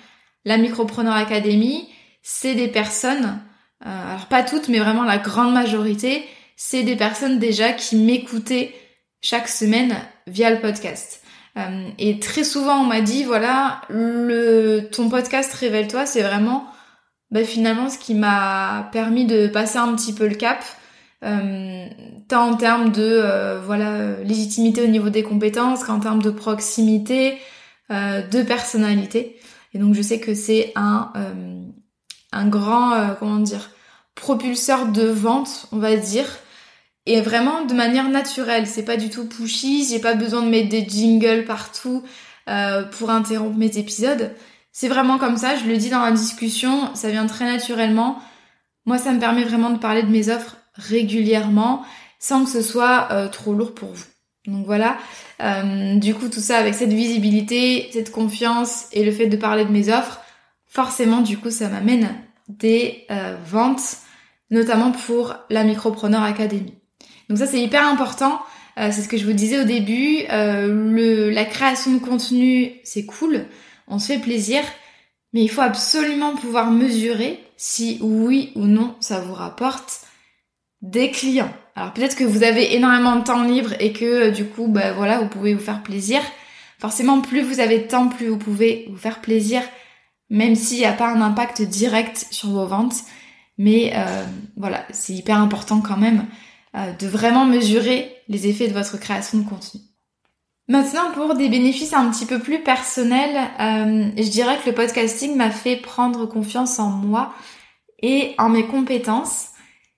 la 0.46 0.58
Micropreneur 0.58 1.16
Academy, 1.16 1.88
c'est 2.22 2.56
des 2.56 2.68
personnes 2.68 3.40
euh, 3.86 4.10
alors 4.12 4.26
pas 4.26 4.44
toutes, 4.44 4.68
mais 4.68 4.80
vraiment 4.80 5.04
la 5.04 5.18
grande 5.18 5.54
majorité, 5.54 6.26
c'est 6.56 6.84
des 6.84 6.96
personnes 6.96 7.40
déjà 7.40 7.72
qui 7.72 7.96
m'écoutaient 7.96 8.74
chaque 9.22 9.48
semaine 9.48 9.96
via 10.28 10.52
le 10.52 10.60
podcast. 10.60 11.24
Euh, 11.58 11.90
et 11.98 12.20
très 12.20 12.44
souvent 12.44 12.82
on 12.82 12.86
m'a 12.86 13.02
dit 13.02 13.24
voilà 13.24 13.82
le 13.90 14.88
ton 14.92 15.10
podcast 15.10 15.52
révèle-toi 15.54 16.06
c'est 16.06 16.22
vraiment 16.22 16.68
bah, 17.32 17.44
finalement 17.44 17.90
ce 17.90 17.98
qui 17.98 18.14
m'a 18.14 18.88
permis 18.92 19.26
de 19.26 19.48
passer 19.48 19.80
un 19.80 19.96
petit 19.96 20.14
peu 20.14 20.28
le 20.28 20.36
cap 20.36 20.64
euh, 21.26 21.88
tant 22.28 22.52
en 22.52 22.56
termes 22.56 22.92
de 22.92 23.60
voilà 23.66 24.22
légitimité 24.24 24.84
au 24.84 24.88
niveau 24.88 25.10
des 25.10 25.24
compétences 25.24 25.84
qu'en 25.84 26.00
termes 26.00 26.22
de 26.22 26.30
proximité 26.30 27.40
de 27.90 28.44
personnalité 28.44 29.40
et 29.74 29.80
donc 29.80 29.96
je 29.96 30.04
sais 30.04 30.20
que 30.20 30.36
c'est 30.36 30.72
un 30.76 31.12
un 32.32 32.48
grand, 32.48 32.94
euh, 32.94 33.14
comment 33.18 33.38
dire, 33.38 33.72
propulseur 34.16 34.88
de 34.88 35.08
vente, 35.08 35.68
on 35.72 35.78
va 35.78 35.96
dire. 35.96 36.28
Et 37.10 37.22
vraiment 37.22 37.66
de 37.66 37.74
manière 37.74 38.08
naturelle, 38.08 38.68
c'est 38.68 38.86
pas 38.86 38.96
du 38.96 39.10
tout 39.10 39.26
pushy, 39.26 39.84
j'ai 39.84 39.98
pas 39.98 40.14
besoin 40.14 40.44
de 40.44 40.48
mettre 40.48 40.70
des 40.70 40.88
jingles 40.88 41.44
partout 41.44 42.04
euh, 42.48 42.84
pour 42.84 43.10
interrompre 43.10 43.58
mes 43.58 43.80
épisodes. 43.80 44.32
C'est 44.72 44.90
vraiment 44.90 45.18
comme 45.18 45.36
ça, 45.36 45.56
je 45.56 45.66
le 45.66 45.76
dis 45.76 45.90
dans 45.90 46.04
la 46.04 46.12
discussion, 46.12 46.94
ça 46.94 47.10
vient 47.10 47.26
très 47.26 47.46
naturellement. 47.46 48.20
Moi, 48.86 49.00
ça 49.00 49.12
me 49.12 49.20
permet 49.20 49.44
vraiment 49.44 49.72
de 49.72 49.80
parler 49.80 50.04
de 50.04 50.10
mes 50.10 50.30
offres 50.30 50.58
régulièrement 50.76 51.84
sans 52.20 52.44
que 52.46 52.52
ce 52.52 52.62
soit 52.62 53.08
euh, 53.10 53.28
trop 53.28 53.56
lourd 53.56 53.74
pour 53.74 53.90
vous. 53.90 54.06
Donc 54.46 54.68
voilà, 54.68 54.98
du 55.96 56.14
coup 56.14 56.30
tout 56.30 56.40
ça 56.40 56.58
avec 56.58 56.76
cette 56.76 56.94
visibilité, 56.94 57.90
cette 57.92 58.12
confiance 58.12 58.86
et 58.94 59.04
le 59.04 59.12
fait 59.12 59.28
de 59.28 59.36
parler 59.36 59.66
de 59.66 59.72
mes 59.72 59.92
offres, 59.92 60.22
forcément 60.68 61.22
du 61.22 61.38
coup 61.38 61.50
ça 61.50 61.70
m'amène 61.70 62.16
des 62.48 63.06
euh, 63.12 63.36
ventes, 63.46 63.98
notamment 64.52 64.92
pour 64.92 65.36
la 65.50 65.64
Micropreneur 65.64 66.24
Academy. 66.24 66.79
Donc 67.30 67.38
ça 67.38 67.46
c'est 67.46 67.62
hyper 67.62 67.88
important, 67.88 68.42
euh, 68.80 68.90
c'est 68.92 69.04
ce 69.04 69.08
que 69.08 69.18
je 69.18 69.26
vous 69.26 69.34
disais 69.34 69.60
au 69.60 69.64
début, 69.64 70.24
euh, 70.32 71.32
la 71.32 71.46
création 71.46 71.94
de 71.94 72.00
contenu 72.00 72.74
c'est 72.84 73.06
cool, 73.06 73.46
on 73.88 74.00
se 74.00 74.08
fait 74.08 74.20
plaisir, 74.20 74.62
mais 75.34 75.44
il 75.44 75.50
faut 75.50 75.62
absolument 75.62 76.36
pouvoir 76.36 76.72
mesurer 76.72 77.40
si 77.56 78.00
oui 78.02 78.52
ou 78.56 78.66
non 78.66 78.96
ça 79.00 79.20
vous 79.20 79.34
rapporte 79.34 80.02
des 80.82 81.12
clients. 81.12 81.54
Alors 81.76 81.94
peut-être 81.94 82.16
que 82.16 82.24
vous 82.24 82.44
avez 82.44 82.76
énormément 82.76 83.16
de 83.16 83.24
temps 83.24 83.44
libre 83.44 83.74
et 83.80 83.94
que 83.94 84.32
du 84.32 84.46
coup 84.46 84.68
bah 84.68 84.94
voilà 84.94 85.20
vous 85.20 85.28
pouvez 85.28 85.54
vous 85.54 85.64
faire 85.64 85.84
plaisir. 85.84 86.22
Forcément 86.80 87.22
plus 87.22 87.42
vous 87.42 87.60
avez 87.60 87.80
de 87.80 87.88
temps 87.88 88.08
plus 88.08 88.28
vous 88.28 88.38
pouvez 88.38 88.88
vous 88.90 88.98
faire 88.98 89.22
plaisir 89.22 89.62
même 90.30 90.56
s'il 90.56 90.78
n'y 90.78 90.86
a 90.86 90.94
pas 90.94 91.10
un 91.10 91.22
impact 91.22 91.62
direct 91.62 92.28
sur 92.32 92.50
vos 92.50 92.66
ventes. 92.66 92.96
Mais 93.58 93.92
euh, 93.96 94.24
voilà, 94.56 94.86
c'est 94.92 95.14
hyper 95.14 95.38
important 95.38 95.82
quand 95.82 95.98
même 95.98 96.26
euh, 96.76 96.92
de 96.94 97.08
vraiment 97.08 97.46
mesurer 97.46 98.16
les 98.28 98.48
effets 98.48 98.68
de 98.68 98.74
votre 98.74 99.00
création 99.00 99.40
de 99.40 99.48
contenu. 99.48 99.82
Maintenant, 100.68 101.12
pour 101.14 101.36
des 101.36 101.50
bénéfices 101.50 101.94
un 101.94 102.10
petit 102.12 102.26
peu 102.26 102.40
plus 102.40 102.62
personnels, 102.62 103.38
euh, 103.60 104.12
je 104.16 104.30
dirais 104.30 104.58
que 104.64 104.70
le 104.70 104.76
podcasting 104.76 105.36
m'a 105.36 105.50
fait 105.50 105.78
prendre 105.78 106.26
confiance 106.28 106.78
en 106.80 106.90
moi 106.90 107.34
et 108.02 108.36
en 108.38 108.50
mes 108.50 108.68
compétences. 108.68 109.48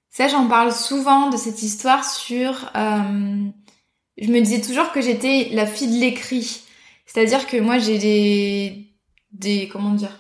Ça, 0.10 0.28
j'en 0.28 0.48
parle 0.48 0.74
souvent 0.74 1.30
de 1.30 1.38
cette 1.38 1.62
histoire 1.62 2.06
sur... 2.06 2.70
je 2.74 4.32
me 4.32 4.40
disais 4.40 4.62
toujours 4.62 4.92
que 4.92 5.02
j'étais 5.02 5.50
la 5.52 5.66
fille 5.66 5.94
de 5.94 6.00
l'écrit. 6.00 6.62
C'est-à-dire 7.06 7.48
que 7.48 7.58
moi, 7.58 7.78
j'ai 7.78 7.98
des... 7.98 8.94
des... 9.32 9.70
comment 9.72 9.92
dire 9.92 10.18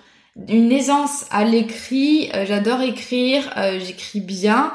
une 0.47 0.71
aisance 0.71 1.25
à 1.29 1.43
l'écrit, 1.43 2.29
euh, 2.33 2.45
j'adore 2.45 2.81
écrire, 2.81 3.51
euh, 3.57 3.79
j'écris 3.79 4.21
bien. 4.21 4.71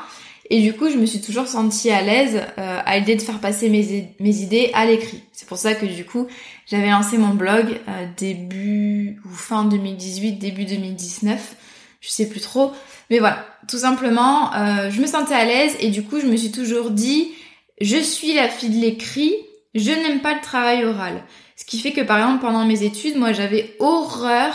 Et 0.50 0.62
du 0.62 0.72
coup, 0.74 0.88
je 0.90 0.96
me 0.96 1.06
suis 1.06 1.20
toujours 1.20 1.48
sentie 1.48 1.90
à 1.90 2.02
l'aise 2.02 2.42
euh, 2.58 2.80
à 2.84 2.98
l'idée 2.98 3.16
de 3.16 3.22
faire 3.22 3.40
passer 3.40 3.68
mes, 3.68 4.14
mes 4.20 4.36
idées 4.38 4.70
à 4.74 4.86
l'écrit. 4.86 5.22
C'est 5.32 5.48
pour 5.48 5.58
ça 5.58 5.74
que 5.74 5.86
du 5.86 6.04
coup, 6.04 6.26
j'avais 6.66 6.90
lancé 6.90 7.18
mon 7.18 7.34
blog 7.34 7.80
début 8.16 9.20
ou 9.24 9.30
fin 9.30 9.64
2018, 9.64 10.34
début 10.34 10.64
2019. 10.64 11.56
Je 12.00 12.08
sais 12.08 12.28
plus 12.28 12.40
trop. 12.40 12.72
Mais 13.10 13.18
voilà, 13.18 13.46
tout 13.68 13.78
simplement, 13.78 14.54
euh, 14.54 14.90
je 14.90 15.00
me 15.00 15.06
sentais 15.06 15.34
à 15.34 15.44
l'aise 15.44 15.76
et 15.80 15.90
du 15.90 16.02
coup, 16.02 16.20
je 16.20 16.26
me 16.26 16.36
suis 16.36 16.50
toujours 16.50 16.90
dit, 16.90 17.32
je 17.80 17.96
suis 17.96 18.34
la 18.34 18.48
fille 18.48 18.70
de 18.70 18.80
l'écrit, 18.80 19.34
je 19.74 19.90
n'aime 19.90 20.20
pas 20.20 20.34
le 20.34 20.40
travail 20.40 20.84
oral. 20.84 21.22
Ce 21.56 21.64
qui 21.64 21.78
fait 21.78 21.92
que 21.92 22.00
par 22.00 22.18
exemple, 22.18 22.40
pendant 22.40 22.64
mes 22.64 22.82
études, 22.82 23.16
moi, 23.16 23.32
j'avais 23.32 23.76
horreur, 23.78 24.54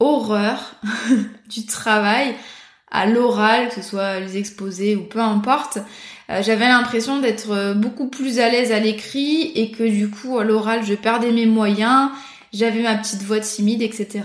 horreur 0.00 0.76
du 1.48 1.66
travail 1.66 2.34
à 2.94 3.06
l'oral, 3.06 3.68
que 3.68 3.74
ce 3.74 3.82
soit 3.82 4.20
les 4.20 4.38
exposés 4.38 4.94
ou 4.94 5.02
peu 5.02 5.18
importe. 5.18 5.78
Euh, 6.30 6.42
j'avais 6.42 6.68
l'impression 6.68 7.18
d'être 7.18 7.50
euh, 7.50 7.74
beaucoup 7.74 8.06
plus 8.06 8.38
à 8.38 8.48
l'aise 8.48 8.70
à 8.70 8.78
l'écrit 8.78 9.50
et 9.56 9.72
que 9.72 9.82
du 9.82 10.08
coup, 10.08 10.38
à 10.38 10.44
l'oral, 10.44 10.84
je 10.84 10.94
perdais 10.94 11.32
mes 11.32 11.44
moyens, 11.44 12.10
j'avais 12.52 12.82
ma 12.82 12.94
petite 12.94 13.22
voix 13.22 13.40
timide, 13.40 13.82
etc. 13.82 14.22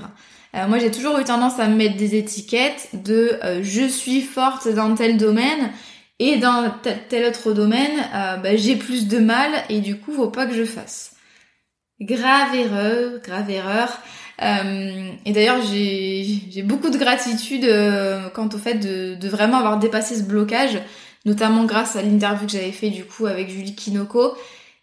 Euh, 0.56 0.68
moi, 0.68 0.78
j'ai 0.78 0.92
toujours 0.92 1.18
eu 1.18 1.24
tendance 1.24 1.60
à 1.60 1.68
me 1.68 1.76
mettre 1.76 1.98
des 1.98 2.16
étiquettes 2.16 2.90
de 2.94 3.40
je 3.62 3.88
suis 3.88 4.22
forte 4.22 4.68
dans 4.70 4.94
tel 4.94 5.18
domaine 5.18 5.72
et 6.20 6.38
dans 6.38 6.72
tel, 7.10 7.26
autre 7.26 7.54
domaine, 7.54 8.08
bah, 8.12 8.56
j'ai 8.56 8.76
plus 8.76 9.08
de 9.08 9.18
mal 9.18 9.52
et 9.70 9.80
du 9.80 9.98
coup, 9.98 10.12
faut 10.12 10.30
pas 10.30 10.46
que 10.46 10.54
je 10.54 10.66
fasse. 10.66 11.16
Grave 12.02 12.56
erreur, 12.56 13.20
grave 13.24 13.50
erreur. 13.50 14.00
Et 14.42 15.32
d'ailleurs, 15.32 15.62
j'ai 15.62 16.64
beaucoup 16.64 16.90
de 16.90 16.98
gratitude 16.98 17.66
quant 18.34 18.48
au 18.48 18.58
fait 18.58 18.76
de, 18.76 19.16
de, 19.16 19.30
vraiment 19.30 19.58
avoir 19.58 19.80
dépassé 19.80 20.16
ce 20.16 20.24
blocage, 20.24 20.80
notamment 21.26 21.66
grâce 21.66 21.96
à 21.96 22.02
l'interview 22.02 22.46
que 22.46 22.52
j'avais 22.54 22.72
fait 22.72 22.90
du 22.90 23.04
coup 23.04 23.26
avec 23.26 23.50
Julie 23.50 23.76
Kinoko, 23.76 24.38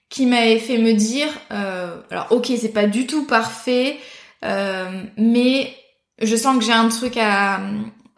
qui 0.08 0.26
m'avait 0.26 0.58
fait 0.58 0.78
me 0.78 0.92
dire, 0.92 1.28
alors 1.50 2.26
ok, 2.30 2.52
c'est 2.58 2.72
pas 2.72 2.86
du 2.86 3.06
tout 3.06 3.24
parfait, 3.24 3.98
euh, 4.44 5.02
mais 5.16 5.74
je 6.20 6.36
sens 6.36 6.58
que 6.58 6.64
j'ai 6.64 6.72
un 6.72 6.88
truc 6.88 7.16
à... 7.16 7.60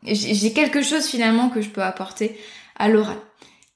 J'ai 0.04 0.52
quelque 0.52 0.82
chose 0.82 1.06
finalement 1.06 1.48
que 1.48 1.60
je 1.60 1.68
peux 1.68 1.82
apporter 1.82 2.38
à 2.76 2.88
l'oral. 2.88 3.16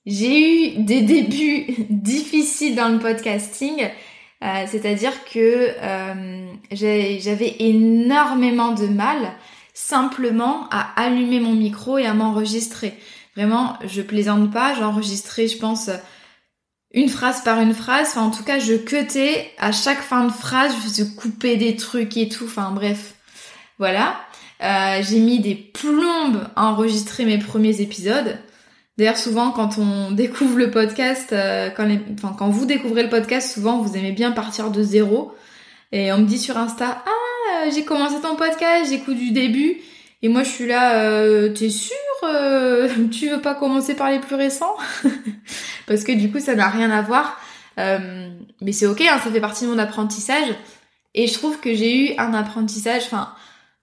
J'ai 0.07 0.77
eu 0.79 0.83
des 0.83 1.01
débuts 1.03 1.87
difficiles 1.91 2.75
dans 2.75 2.89
le 2.89 2.99
podcasting, 2.99 3.89
euh, 4.43 4.65
c'est-à-dire 4.67 5.13
que 5.25 5.69
euh, 5.81 6.53
j'avais 6.73 7.57
énormément 7.61 8.73
de 8.73 8.87
mal 8.87 9.33
simplement 9.73 10.69
à 10.71 11.01
allumer 11.01 11.41
mon 11.41 11.53
micro 11.53 11.99
et 11.99 12.07
à 12.07 12.15
m'enregistrer. 12.15 12.95
Vraiment, 13.37 13.79
je 13.87 14.03
plaisante 14.03 14.53
pas, 14.53 14.75
j'enregistrais, 14.75 15.49
je 15.49 15.59
pense, 15.59 15.91
une 16.93 17.09
phrase 17.09 17.43
par 17.43 17.61
une 17.61 17.75
phrase. 17.75 18.09
Enfin, 18.09 18.23
en 18.23 18.31
tout 18.31 18.45
cas, 18.45 18.59
je 18.59 18.75
cutais 18.75 19.51
à 19.59 19.73
chaque 19.73 20.03
fin 20.03 20.25
de 20.27 20.33
phrase, 20.33 20.75
je 20.77 20.81
faisais 20.81 21.07
couper 21.15 21.57
des 21.57 21.77
trucs 21.77 22.17
et 22.17 22.29
tout. 22.29 22.45
Enfin, 22.45 22.71
bref. 22.73 23.15
Voilà. 23.79 24.17
Euh, 24.63 25.03
j'ai 25.03 25.19
mis 25.19 25.41
des 25.41 25.55
plombes 25.55 26.47
à 26.55 26.67
enregistrer 26.67 27.25
mes 27.25 27.39
premiers 27.39 27.81
épisodes. 27.81 28.39
D'ailleurs, 28.99 29.17
souvent, 29.17 29.51
quand 29.51 29.79
on 29.79 30.11
découvre 30.13 30.59
le 30.59 30.71
podcast, 30.71 31.33
euh, 31.33 31.71
quand, 31.71 32.49
vous 32.49 32.67
découvrez 32.67 33.03
le 33.03 33.09
podcast, 33.09 33.55
souvent, 33.55 33.81
vous 33.81 33.97
aimez 33.97 34.13
bien 34.13 34.33
partir 34.33 34.71
de 34.71 34.83
zéro. 34.83 35.33
Et 35.93 36.13
on 36.13 36.19
me 36.19 36.27
dit 36.27 36.39
sur 36.39 36.57
Insta, 36.57 37.05
ah, 37.07 37.71
j'ai 37.71 37.85
commencé 37.85 38.21
ton 38.21 38.37
podcast, 38.37 38.91
j'écoute 38.91 39.17
du 39.17 39.31
début. 39.31 39.79
Et 40.23 40.29
moi, 40.29 40.45
je 40.45 40.49
suis 40.49 40.67
là, 40.67 41.03
euh, 41.03 41.53
t'es 41.53 41.69
sûr 41.69 41.97
euh, 42.25 42.89
Tu 43.11 43.29
veux 43.29 43.41
pas 43.41 43.55
commencer 43.55 43.95
par 43.95 44.11
les 44.11 44.21
plus 44.21 44.37
récents 44.37 44.77
Parce 45.87 46.05
que 46.05 46.13
du 46.13 46.31
coup, 46.31 46.39
ça 46.39 46.55
n'a 46.55 46.69
rien 46.69 46.91
à 46.91 47.03
voir. 47.03 47.41
Euh, 47.79 48.31
mais 48.61 48.73
c'est 48.73 48.87
ok, 48.87 49.01
hein, 49.01 49.19
ça 49.23 49.31
fait 49.31 49.41
partie 49.41 49.65
de 49.65 49.71
mon 49.71 49.79
apprentissage. 49.79 50.55
Et 51.15 51.27
je 51.27 51.35
trouve 51.35 51.61
que 51.61 51.75
j'ai 51.75 51.97
eu 51.97 52.15
un 52.19 52.33
apprentissage. 52.35 53.03
Enfin, 53.07 53.35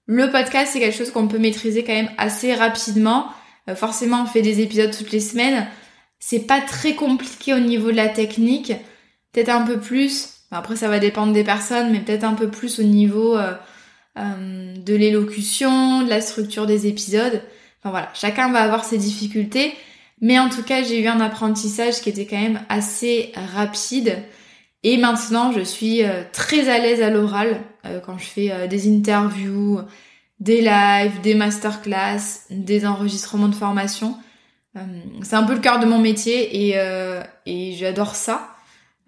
le 0.05 0.31
podcast, 0.31 0.71
c'est 0.73 0.79
quelque 0.79 0.97
chose 0.97 1.11
qu'on 1.11 1.27
peut 1.27 1.37
maîtriser 1.37 1.83
quand 1.83 1.93
même 1.93 2.09
assez 2.17 2.55
rapidement. 2.55 3.27
Euh, 3.69 3.75
forcément, 3.75 4.23
on 4.23 4.25
fait 4.25 4.41
des 4.41 4.61
épisodes 4.61 4.95
toutes 4.95 5.11
les 5.11 5.19
semaines. 5.19 5.67
C'est 6.19 6.47
pas 6.47 6.61
très 6.61 6.95
compliqué 6.95 7.53
au 7.53 7.59
niveau 7.59 7.91
de 7.91 7.95
la 7.95 8.09
technique. 8.09 8.73
Peut-être 9.31 9.49
un 9.49 9.61
peu 9.61 9.79
plus. 9.79 10.29
Après, 10.51 10.75
ça 10.75 10.88
va 10.88 10.99
dépendre 10.99 11.34
des 11.34 11.43
personnes, 11.43 11.91
mais 11.91 11.99
peut-être 11.99 12.23
un 12.23 12.34
peu 12.34 12.49
plus 12.49 12.79
au 12.79 12.84
niveau 12.84 13.38
euh, 13.38 13.53
de 14.75 14.95
l'élocution, 14.95 16.01
de 16.03 16.10
la 16.10 16.21
structure 16.21 16.65
des 16.65 16.88
épisodes. 16.88 17.41
Enfin 17.79 17.91
voilà, 17.91 18.10
chacun 18.13 18.51
va 18.51 18.62
avoir 18.62 18.84
ses 18.84 18.97
difficultés. 18.97 19.73
Mais 20.21 20.39
en 20.39 20.49
tout 20.49 20.63
cas, 20.63 20.84
j'ai 20.84 21.01
eu 21.01 21.08
un 21.08 21.21
apprentissage 21.21 22.01
qui 22.01 22.10
était 22.10 22.25
quand 22.25 22.41
même 22.41 22.62
assez 22.67 23.32
rapide. 23.55 24.17
Et 24.84 24.97
maintenant, 24.97 25.51
je 25.51 25.62
suis 25.62 26.03
euh, 26.03 26.23
très 26.34 26.69
à 26.69 26.79
l'aise 26.79 27.01
à 27.01 27.10
l'oral 27.10 27.62
euh, 27.86 27.99
quand 27.99 28.17
je 28.17 28.25
fais 28.25 28.67
des 28.67 28.91
interviews, 28.91 29.79
des 30.39 30.62
lives, 30.62 31.21
des 31.21 31.36
masterclass, 31.36 32.45
des 32.49 32.86
enregistrements 32.86 33.49
de 33.49 33.56
formation. 33.56 34.17
c'est 35.23 35.36
un 35.36 35.43
peu 35.43 35.54
le 35.54 35.60
cœur 35.60 35.80
de 35.80 35.86
mon 35.86 35.99
métier 35.99 36.69
et, 36.69 36.78
et 37.45 37.73
j'adore 37.73 38.15
ça. 38.15 38.56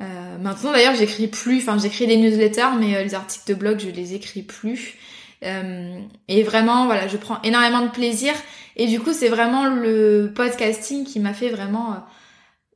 Euh, 0.02 0.38
maintenant 0.40 0.72
d'ailleurs 0.72 0.96
j'écris 0.96 1.28
plus, 1.28 1.60
enfin 1.60 1.78
j'écris 1.78 2.08
des 2.08 2.18
newsletters 2.18 2.76
mais 2.80 2.96
euh, 2.96 3.04
les 3.04 3.14
articles 3.14 3.48
de 3.48 3.54
blog 3.54 3.80
je 3.80 3.90
les 3.90 4.14
écris 4.16 4.42
plus. 4.42 4.96
Euh, 5.44 6.00
et 6.28 6.44
vraiment 6.44 6.86
voilà 6.86 7.08
je 7.08 7.18
prends 7.18 7.42
énormément 7.44 7.82
de 7.82 7.90
plaisir 7.90 8.34
et 8.78 8.88
du 8.88 9.00
coup 9.00 9.12
c'est 9.12 9.28
vraiment 9.28 9.66
le 9.66 10.32
podcasting 10.36 11.04
qui 11.04 11.20
m'a 11.20 11.34
fait 11.34 11.50
vraiment 11.50 11.98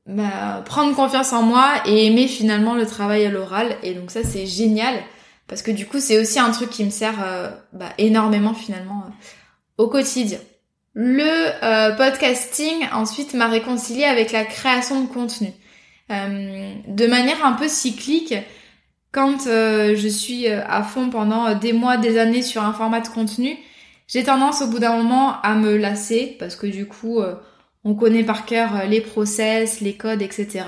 bah, 0.08 0.63
prendre 0.65 0.96
confiance 0.96 1.32
en 1.32 1.44
moi 1.44 1.74
et 1.86 2.08
aimer 2.08 2.28
finalement 2.28 2.74
le 2.74 2.86
travail 2.86 3.26
à 3.26 3.30
l'oral 3.30 3.76
et 3.84 3.94
donc 3.94 4.12
ça 4.12 4.24
c'est 4.24 4.46
génial 4.48 4.96
parce 5.47 5.62
que 5.62 5.71
du 5.71 5.86
coup 5.86 5.99
c'est 5.99 6.19
aussi 6.19 6.39
un 6.39 6.51
truc 6.51 6.69
qui 6.69 6.84
me 6.84 6.89
sert 6.89 7.17
bah, 7.73 7.89
énormément 7.97 8.53
finalement 8.53 9.03
au 9.77 9.88
quotidien. 9.88 10.39
Le 10.93 11.95
podcasting 11.97 12.88
ensuite 12.93 13.34
m'a 13.34 13.47
réconcilié 13.47 14.05
avec 14.05 14.31
la 14.31 14.45
création 14.45 15.01
de 15.01 15.08
contenu. 15.08 15.53
Euh, 16.12 16.73
de 16.88 17.08
manière 17.08 17.43
un 17.43 17.53
peu 17.53 17.67
cyclique. 17.67 18.36
Quand 19.12 19.47
euh, 19.47 19.95
je 19.95 20.08
suis 20.08 20.47
euh, 20.47 20.62
à 20.67 20.84
fond 20.84 21.10
pendant 21.10 21.55
des 21.55 21.73
mois, 21.73 21.97
des 21.97 22.19
années 22.19 22.41
sur 22.41 22.63
un 22.63 22.73
format 22.73 23.01
de 23.01 23.08
contenu, 23.08 23.58
j'ai 24.08 24.23
tendance 24.23 24.62
au 24.62 24.67
bout 24.67 24.79
d'un 24.79 24.97
moment 24.97 25.41
à 25.41 25.55
me 25.55 25.77
lasser 25.77 26.36
parce 26.39 26.55
que 26.55 26.67
du 26.67 26.86
coup, 26.86 27.21
on 27.84 27.95
connaît 27.95 28.23
par 28.23 28.45
cœur 28.45 28.86
les 28.88 29.01
process, 29.01 29.81
les 29.81 29.95
codes, 29.95 30.21
etc. 30.21 30.65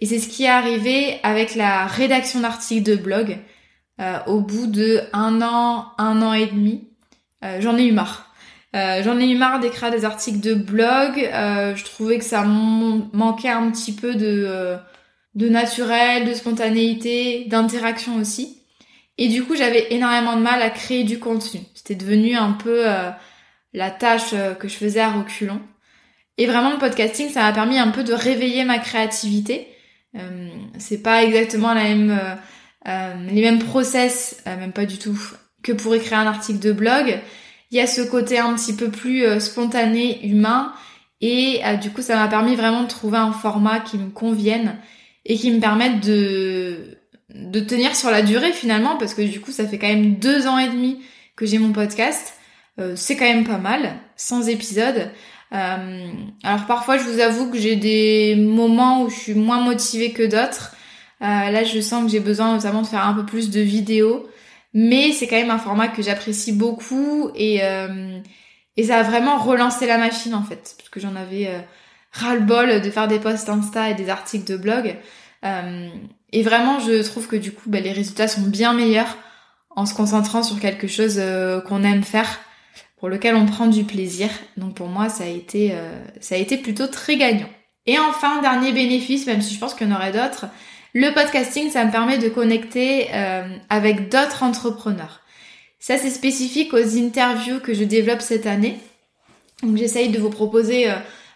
Et 0.00 0.06
c'est 0.06 0.18
ce 0.18 0.26
qui 0.26 0.44
est 0.44 0.48
arrivé 0.48 1.20
avec 1.22 1.54
la 1.54 1.84
rédaction 1.84 2.40
d'articles 2.40 2.82
de 2.82 2.96
blog. 2.96 3.36
Au 4.26 4.40
bout 4.40 4.66
de 4.66 5.00
un 5.12 5.42
an, 5.42 5.92
un 5.98 6.22
an 6.22 6.32
et 6.32 6.46
demi, 6.46 6.88
j'en 7.60 7.76
ai 7.76 7.84
eu 7.84 7.92
marre. 7.92 8.32
Euh, 8.74 9.02
j'en 9.02 9.18
ai 9.18 9.28
eu 9.28 9.36
marre 9.36 9.60
d'écrire 9.60 9.90
des 9.90 10.04
articles 10.04 10.40
de 10.40 10.54
blog. 10.54 11.18
Euh, 11.18 11.74
je 11.76 11.84
trouvais 11.84 12.18
que 12.18 12.24
ça 12.24 12.42
manquait 12.42 13.50
un 13.50 13.70
petit 13.70 13.92
peu 13.92 14.14
de, 14.14 14.44
euh, 14.46 14.76
de 15.34 15.48
naturel, 15.48 16.26
de 16.26 16.34
spontanéité, 16.34 17.44
d'interaction 17.46 18.16
aussi. 18.16 18.58
Et 19.18 19.28
du 19.28 19.44
coup, 19.44 19.54
j'avais 19.56 19.92
énormément 19.92 20.36
de 20.36 20.42
mal 20.42 20.62
à 20.62 20.70
créer 20.70 21.04
du 21.04 21.18
contenu. 21.18 21.60
C'était 21.74 21.94
devenu 21.94 22.34
un 22.34 22.52
peu 22.52 22.86
la 23.74 23.90
tâche 23.90 24.34
que 24.58 24.68
je 24.68 24.74
faisais 24.74 25.00
à 25.00 25.10
reculons. 25.10 25.60
Et 26.38 26.46
vraiment, 26.46 26.70
le 26.72 26.78
podcasting, 26.78 27.28
ça 27.28 27.42
m'a 27.42 27.52
permis 27.52 27.78
un 27.78 27.88
peu 27.88 28.04
de 28.04 28.14
réveiller 28.14 28.64
ma 28.64 28.78
créativité. 28.78 29.68
c'est 30.78 31.02
pas 31.02 31.22
exactement 31.24 31.74
la 31.74 31.84
même, 31.84 32.18
les 32.84 33.42
mêmes 33.42 33.60
process, 33.60 34.42
même 34.46 34.72
pas 34.72 34.86
du 34.86 34.98
tout, 34.98 35.18
que 35.62 35.72
pour 35.72 35.94
écrire 35.94 36.18
un 36.18 36.26
article 36.26 36.58
de 36.58 36.72
blog 36.72 37.20
il 37.72 37.76
y 37.76 37.80
a 37.80 37.86
ce 37.86 38.02
côté 38.02 38.38
un 38.38 38.54
petit 38.54 38.74
peu 38.74 38.90
plus 38.90 39.24
euh, 39.24 39.40
spontané, 39.40 40.24
humain. 40.26 40.74
Et 41.22 41.62
euh, 41.64 41.76
du 41.76 41.90
coup, 41.90 42.02
ça 42.02 42.16
m'a 42.16 42.28
permis 42.28 42.54
vraiment 42.54 42.82
de 42.82 42.88
trouver 42.88 43.16
un 43.16 43.32
format 43.32 43.80
qui 43.80 43.96
me 43.96 44.10
convienne 44.10 44.76
et 45.24 45.36
qui 45.36 45.50
me 45.50 45.58
permette 45.58 46.00
de, 46.00 46.98
de 47.34 47.60
tenir 47.60 47.96
sur 47.96 48.10
la 48.10 48.20
durée 48.20 48.52
finalement, 48.52 48.96
parce 48.98 49.14
que 49.14 49.22
du 49.22 49.40
coup, 49.40 49.52
ça 49.52 49.66
fait 49.66 49.78
quand 49.78 49.88
même 49.88 50.16
deux 50.16 50.46
ans 50.46 50.58
et 50.58 50.68
demi 50.68 51.02
que 51.34 51.46
j'ai 51.46 51.58
mon 51.58 51.72
podcast. 51.72 52.34
Euh, 52.78 52.92
c'est 52.94 53.16
quand 53.16 53.24
même 53.24 53.44
pas 53.44 53.58
mal, 53.58 53.94
sans 54.16 54.48
épisodes. 54.48 55.10
alors 55.50 56.66
parfois, 56.66 56.98
je 56.98 57.04
vous 57.04 57.20
avoue 57.20 57.50
que 57.50 57.58
j'ai 57.58 57.76
des 57.76 58.36
moments 58.36 59.02
où 59.02 59.08
je 59.08 59.16
suis 59.16 59.34
moins 59.34 59.60
motivée 59.60 60.12
que 60.12 60.24
d'autres. 60.24 60.74
Là, 61.28 61.64
je 61.64 61.80
sens 61.80 62.04
que 62.04 62.10
j'ai 62.10 62.20
besoin 62.20 62.54
notamment 62.54 62.82
de 62.82 62.86
faire 62.86 63.06
un 63.06 63.14
peu 63.14 63.24
plus 63.24 63.50
de 63.50 63.60
vidéos. 63.60 64.28
Mais 64.74 65.12
c'est 65.12 65.26
quand 65.26 65.36
même 65.36 65.50
un 65.50 65.58
format 65.58 65.88
que 65.88 66.02
j'apprécie 66.02 66.52
beaucoup 66.52 67.30
et, 67.34 67.62
euh, 67.62 68.18
et 68.76 68.84
ça 68.84 68.98
a 68.98 69.02
vraiment 69.02 69.36
relancé 69.36 69.86
la 69.86 69.98
machine 69.98 70.34
en 70.34 70.42
fait. 70.42 70.74
Parce 70.78 70.88
que 70.88 70.98
j'en 70.98 71.14
avais 71.14 71.48
euh, 71.48 71.60
ras-le-bol 72.12 72.80
de 72.80 72.90
faire 72.90 73.08
des 73.08 73.18
posts 73.18 73.48
Insta 73.48 73.90
et 73.90 73.94
des 73.94 74.08
articles 74.08 74.50
de 74.50 74.56
blog. 74.56 74.96
Euh, 75.44 75.88
et 76.32 76.42
vraiment, 76.42 76.80
je 76.80 77.02
trouve 77.02 77.26
que 77.26 77.36
du 77.36 77.52
coup, 77.52 77.68
bah, 77.68 77.80
les 77.80 77.92
résultats 77.92 78.28
sont 78.28 78.42
bien 78.42 78.72
meilleurs 78.72 79.16
en 79.70 79.86
se 79.86 79.94
concentrant 79.94 80.42
sur 80.42 80.60
quelque 80.60 80.86
chose 80.86 81.16
euh, 81.18 81.60
qu'on 81.60 81.82
aime 81.82 82.02
faire, 82.02 82.40
pour 82.98 83.08
lequel 83.08 83.34
on 83.34 83.46
prend 83.46 83.66
du 83.66 83.84
plaisir. 83.84 84.28
Donc 84.56 84.74
pour 84.74 84.88
moi, 84.88 85.08
ça 85.08 85.24
a 85.24 85.28
été, 85.28 85.72
euh, 85.72 86.02
ça 86.20 86.34
a 86.34 86.38
été 86.38 86.56
plutôt 86.56 86.86
très 86.86 87.16
gagnant. 87.16 87.48
Et 87.84 87.98
enfin, 87.98 88.40
dernier 88.40 88.72
bénéfice, 88.72 89.26
même 89.26 89.42
si 89.42 89.54
je 89.54 89.58
pense 89.58 89.74
qu'il 89.74 89.88
y 89.88 89.92
en 89.92 89.96
aurait 89.96 90.12
d'autres, 90.12 90.46
le 90.94 91.12
podcasting, 91.14 91.70
ça 91.70 91.84
me 91.84 91.90
permet 91.90 92.18
de 92.18 92.28
connecter 92.28 93.08
euh, 93.12 93.48
avec 93.70 94.08
d'autres 94.08 94.42
entrepreneurs. 94.42 95.20
Ça, 95.78 95.98
c'est 95.98 96.10
spécifique 96.10 96.74
aux 96.74 96.98
interviews 96.98 97.60
que 97.60 97.74
je 97.74 97.84
développe 97.84 98.20
cette 98.20 98.46
année. 98.46 98.78
Donc 99.62 99.76
j'essaye 99.76 100.10
de 100.10 100.18
vous 100.18 100.30
proposer, 100.30 100.88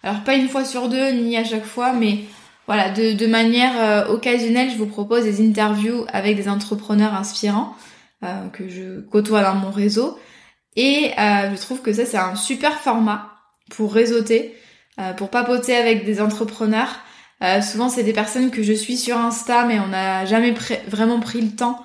alors 0.02 0.22
pas 0.24 0.34
une 0.34 0.48
fois 0.48 0.64
sur 0.64 0.88
deux 0.88 1.10
ni 1.10 1.36
à 1.36 1.44
chaque 1.44 1.64
fois, 1.64 1.92
mais 1.92 2.20
voilà, 2.66 2.90
de, 2.90 3.26
manière 3.26 4.10
occasionnelle, 4.10 4.68
je 4.70 4.76
vous 4.76 4.86
propose 4.86 5.22
des 5.22 5.46
interviews 5.46 6.04
avec 6.12 6.36
des 6.36 6.48
entrepreneurs 6.48 7.14
inspirants 7.14 7.76
que 8.52 8.68
je 8.68 9.00
côtoie 9.00 9.42
dans 9.42 9.54
mon 9.54 9.70
réseau. 9.70 10.18
Et 10.74 11.12
je 11.16 11.60
trouve 11.60 11.82
que 11.82 11.92
ça 11.92 12.04
c'est 12.04 12.16
un 12.16 12.34
super 12.34 12.80
format 12.80 13.32
pour 13.70 13.94
réseauter, 13.94 14.56
pour 15.16 15.30
papoter 15.30 15.76
avec 15.76 16.04
des 16.04 16.20
entrepreneurs 16.20 16.98
euh, 17.42 17.60
souvent, 17.60 17.88
c'est 17.88 18.02
des 18.02 18.12
personnes 18.12 18.50
que 18.50 18.62
je 18.62 18.72
suis 18.72 18.96
sur 18.96 19.18
Insta, 19.18 19.64
mais 19.66 19.78
on 19.78 19.88
n'a 19.88 20.24
jamais 20.24 20.54
vraiment 20.88 21.20
pris 21.20 21.40
le 21.40 21.50
temps 21.50 21.84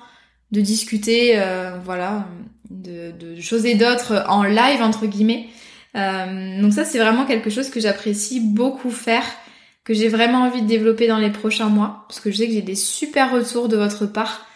de 0.50 0.60
discuter, 0.60 1.34
euh, 1.36 1.76
voilà, 1.84 2.26
de, 2.70 3.40
choses 3.40 3.66
et 3.66 3.74
d'autres 3.74 4.24
en 4.28 4.44
live 4.44 4.82
entre 4.82 5.06
guillemets. 5.06 5.48
Euh, 5.94 6.60
donc 6.60 6.72
ça, 6.72 6.84
c'est 6.84 6.98
vraiment 6.98 7.26
quelque 7.26 7.50
chose 7.50 7.68
que 7.68 7.80
j'apprécie 7.80 8.40
beaucoup 8.40 8.90
faire, 8.90 9.24
que 9.84 9.92
j'ai 9.92 10.08
vraiment 10.08 10.42
envie 10.42 10.62
de 10.62 10.66
développer 10.66 11.06
dans 11.06 11.18
les 11.18 11.30
prochains 11.30 11.68
mois, 11.68 12.04
parce 12.08 12.20
que 12.20 12.30
je 12.30 12.38
sais 12.38 12.46
que 12.46 12.52
j'ai 12.52 12.62
des 12.62 12.74
super 12.74 13.32
retours 13.32 13.68
de 13.68 13.76
votre 13.76 14.06
part 14.06 14.46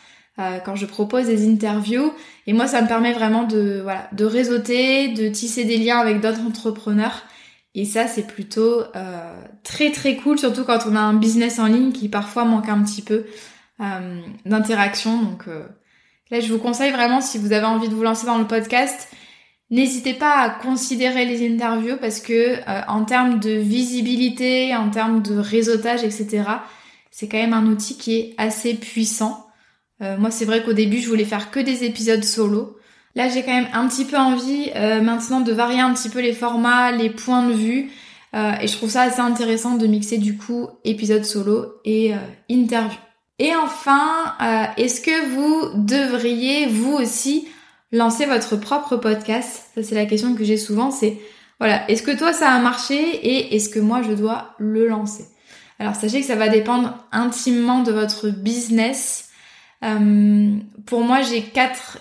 quand 0.67 0.77
je 0.77 0.85
propose 0.85 1.25
des 1.25 1.49
interviews. 1.49 2.13
Et 2.47 2.53
moi, 2.53 2.67
ça 2.67 2.83
me 2.83 2.87
permet 2.87 3.15
vraiment 3.15 3.45
de, 3.45 3.81
voilà, 3.83 4.07
de 4.13 4.27
réseauter, 4.27 5.09
de 5.09 5.29
tisser 5.31 5.65
des 5.65 5.79
liens 5.79 5.97
avec 5.97 6.21
d'autres 6.21 6.43
entrepreneurs 6.43 7.23
et 7.79 7.85
ça, 7.85 8.09
c'est 8.09 8.27
plutôt 8.27 8.81
euh, 8.97 9.45
très 9.63 9.93
très 9.93 10.17
cool, 10.17 10.39
surtout 10.39 10.65
quand 10.65 10.87
on 10.89 10.97
a 10.97 11.01
un 11.01 11.13
business 11.13 11.59
en 11.59 11.67
ligne 11.67 11.93
qui 11.93 12.09
parfois 12.09 12.47
manque 12.47 12.71
un 12.71 12.83
petit 12.83 13.03
peu 13.03 13.27
euh, 13.83 14.21
d'interaction. 14.47 15.23
Donc 15.23 15.47
euh, 15.47 15.67
là, 16.31 16.41
je 16.41 16.51
vous 16.51 16.59
conseille 16.59 16.91
vraiment, 16.91 17.21
si 17.21 17.37
vous 17.37 17.53
avez 17.53 17.67
envie 17.67 17.91
de 17.91 17.95
vous 17.95 18.03
lancer 18.03 18.25
dans 18.25 18.39
le 18.39 18.47
podcast, 18.47 19.13
n'hésitez 19.69 20.15
pas 20.15 20.39
à 20.39 20.49
considérer 20.49 21.27
les 21.27 21.47
interviews 21.47 21.99
parce 22.01 22.21
que 22.21 22.61
en 22.89 23.05
termes 23.05 23.41
de 23.41 23.51
visibilité, 23.51 24.75
en 24.75 24.89
termes 24.89 25.21
de 25.21 25.37
réseautage, 25.37 26.03
etc., 26.03 26.45
c'est 27.11 27.29
quand 27.29 27.37
même 27.37 27.53
un 27.53 27.67
outil 27.67 27.99
qui 27.99 28.17
est 28.17 28.35
assez 28.39 28.73
puissant. 28.73 29.47
moi, 30.01 30.31
c'est 30.31 30.47
vrai 30.47 30.63
qu'au 30.63 30.73
début, 30.73 30.99
je 30.99 31.09
voulais 31.09 31.25
faire 31.27 31.51
que 31.51 31.61
des 31.61 31.85
épisodes 31.85 32.25
solo. 32.25 32.76
Là, 33.17 33.31
j'ai 33.31 33.43
quand 33.43 33.53
même 33.53 33.69
un 33.73 33.89
petit 33.89 34.05
peu 34.05 34.19
envie 34.19 34.71
euh, 34.77 35.01
maintenant 35.01 35.41
de 35.41 35.51
varier 35.51 35.81
un 35.81 35.95
petit 35.95 36.11
peu 36.11 36.21
les 36.21 36.35
formats, 36.35 36.93
les 36.93 37.09
points 37.09 37.49
de 37.49 37.53
vue. 37.55 37.91
Euh, 38.35 38.53
et 38.61 38.69
je 38.69 38.77
trouve 38.77 38.91
ça 38.91 39.03
assez 39.03 39.21
intéressant 39.21 39.77
de 39.77 39.87
mixer 39.87 40.19
du 40.19 40.37
coup 40.37 40.69
épisode 40.85 41.25
solo 41.25 41.77
et 41.87 42.15
euh, 42.15 42.19
interview. 42.51 42.99
Et 43.39 43.55
enfin, 43.55 44.35
est-ce 44.79 45.03
que 45.03 45.29
vous 45.35 45.85
devriez 45.85 46.67
vous 46.69 46.95
aussi 46.95 47.47
lancer 47.93 48.25
votre 48.25 48.57
propre 48.57 48.97
podcast? 48.97 49.65
Ça 49.75 49.83
c'est 49.83 49.95
la 49.95 50.07
question 50.07 50.35
que 50.35 50.43
j'ai 50.43 50.57
souvent, 50.57 50.91
c'est 50.91 51.19
voilà, 51.59 51.87
est-ce 51.91 52.03
que 52.03 52.17
toi 52.17 52.33
ça 52.33 52.51
a 52.51 52.59
marché 52.59 52.95
et 52.97 53.55
est-ce 53.55 53.69
que 53.69 53.79
moi 53.79 54.01
je 54.01 54.13
dois 54.13 54.55
le 54.57 54.89
lancer? 54.89 55.27
Alors 55.79 55.97
sachez 55.97 56.21
que 56.21 56.27
ça 56.27 56.35
va 56.35 56.49
dépendre 56.49 57.07
intimement 57.13 57.83
de 57.83 57.93
votre 57.93 58.31
business. 58.31 59.29
pour 59.83 61.03
moi 61.03 61.21
j'ai 61.21 61.43
quatre 61.43 61.99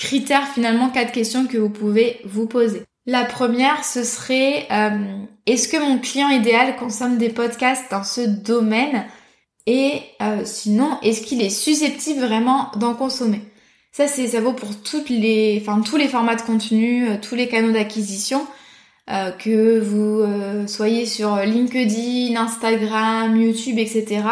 critères 0.00 0.48
finalement, 0.48 0.88
quatre 0.88 1.12
questions 1.12 1.46
que 1.46 1.58
vous 1.58 1.68
pouvez 1.68 2.20
vous 2.24 2.46
poser. 2.46 2.82
La 3.06 3.24
première, 3.24 3.84
ce 3.84 4.02
serait 4.02 4.66
euh, 4.72 4.88
est-ce 5.46 5.68
que 5.68 5.76
mon 5.76 5.98
client 5.98 6.30
idéal 6.30 6.74
consomme 6.76 7.18
des 7.18 7.28
podcasts 7.28 7.90
dans 7.90 8.02
ce 8.02 8.22
domaine? 8.22 9.04
Et 9.66 10.00
euh, 10.22 10.40
sinon 10.44 10.98
est-ce 11.02 11.20
qu'il 11.20 11.42
est 11.42 11.50
susceptible 11.50 12.20
vraiment 12.20 12.70
d'en 12.76 12.94
consommer? 12.94 13.42
Ça 13.92 14.08
c'est 14.08 14.26
ça 14.28 14.40
vaut 14.40 14.54
pour 14.54 14.82
toutes 14.82 15.10
les 15.10 15.58
enfin 15.60 15.82
tous 15.82 15.96
les 15.96 16.08
formats 16.08 16.36
de 16.36 16.42
contenu, 16.42 17.08
euh, 17.08 17.16
tous 17.20 17.34
les 17.34 17.48
canaux 17.48 17.72
d'acquisition 17.72 18.46
que 19.40 19.80
vous 19.80 20.24
soyez 20.68 21.04
sur 21.04 21.34
LinkedIn, 21.38 22.40
Instagram, 22.40 23.36
YouTube, 23.36 23.76
etc. 23.76 24.22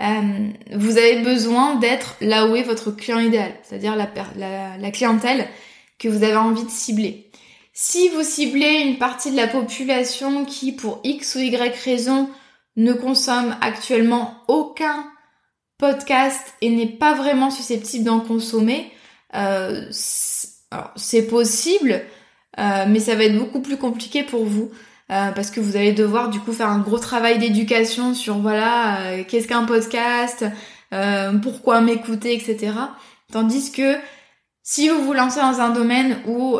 Euh, 0.00 0.48
vous 0.74 0.98
avez 0.98 1.20
besoin 1.20 1.76
d'être 1.76 2.16
là 2.20 2.46
où 2.46 2.56
est 2.56 2.62
votre 2.62 2.90
client 2.90 3.20
idéal, 3.20 3.52
c'est-à-dire 3.62 3.94
la, 3.96 4.90
clientèle 4.90 5.46
que 5.98 6.08
vous 6.08 6.24
avez 6.24 6.36
envie 6.36 6.64
de 6.64 6.70
cibler. 6.70 7.30
Si 7.72 8.08
vous 8.08 8.22
ciblez 8.22 8.82
une 8.86 8.98
partie 8.98 9.30
de 9.30 9.36
la 9.36 9.46
population 9.46 10.44
qui, 10.44 10.72
pour 10.72 11.00
X 11.04 11.36
ou 11.36 11.38
Y 11.38 11.76
raison, 11.84 12.28
ne 12.76 12.92
consomme 12.92 13.56
actuellement 13.60 14.34
aucun 14.48 15.06
podcast 15.78 16.54
et 16.60 16.70
n'est 16.70 16.86
pas 16.86 17.14
vraiment 17.14 17.50
susceptible 17.50 18.04
d'en 18.04 18.20
consommer, 18.20 18.90
euh, 19.34 19.86
c'est 20.96 21.26
possible, 21.26 22.02
euh, 22.58 22.84
mais 22.88 23.00
ça 23.00 23.14
va 23.14 23.24
être 23.24 23.38
beaucoup 23.38 23.60
plus 23.60 23.76
compliqué 23.76 24.22
pour 24.22 24.44
vous. 24.44 24.70
Euh, 25.12 25.30
parce 25.32 25.50
que 25.50 25.60
vous 25.60 25.76
allez 25.76 25.92
devoir 25.92 26.30
du 26.30 26.40
coup 26.40 26.52
faire 26.52 26.70
un 26.70 26.78
gros 26.78 26.98
travail 26.98 27.38
d'éducation 27.38 28.14
sur 28.14 28.38
voilà 28.38 29.00
euh, 29.02 29.24
qu'est-ce 29.28 29.46
qu'un 29.46 29.64
podcast, 29.64 30.46
euh, 30.94 31.32
pourquoi 31.34 31.82
m'écouter, 31.82 32.34
etc. 32.34 32.72
Tandis 33.30 33.72
que 33.72 33.96
si 34.62 34.88
vous 34.88 35.04
vous 35.04 35.12
lancez 35.12 35.40
dans 35.40 35.60
un 35.60 35.68
domaine 35.68 36.16
où 36.26 36.58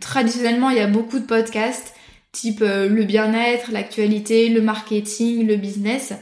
traditionnellement 0.00 0.70
il 0.70 0.78
y 0.78 0.80
a 0.80 0.86
beaucoup 0.86 1.18
de 1.18 1.26
podcasts, 1.26 1.94
type 2.32 2.60
le 2.60 3.04
bien-être, 3.04 3.70
l'actualité, 3.70 4.48
le 4.48 4.62
marketing, 4.62 5.46
le 5.46 5.56
business, 5.56 6.14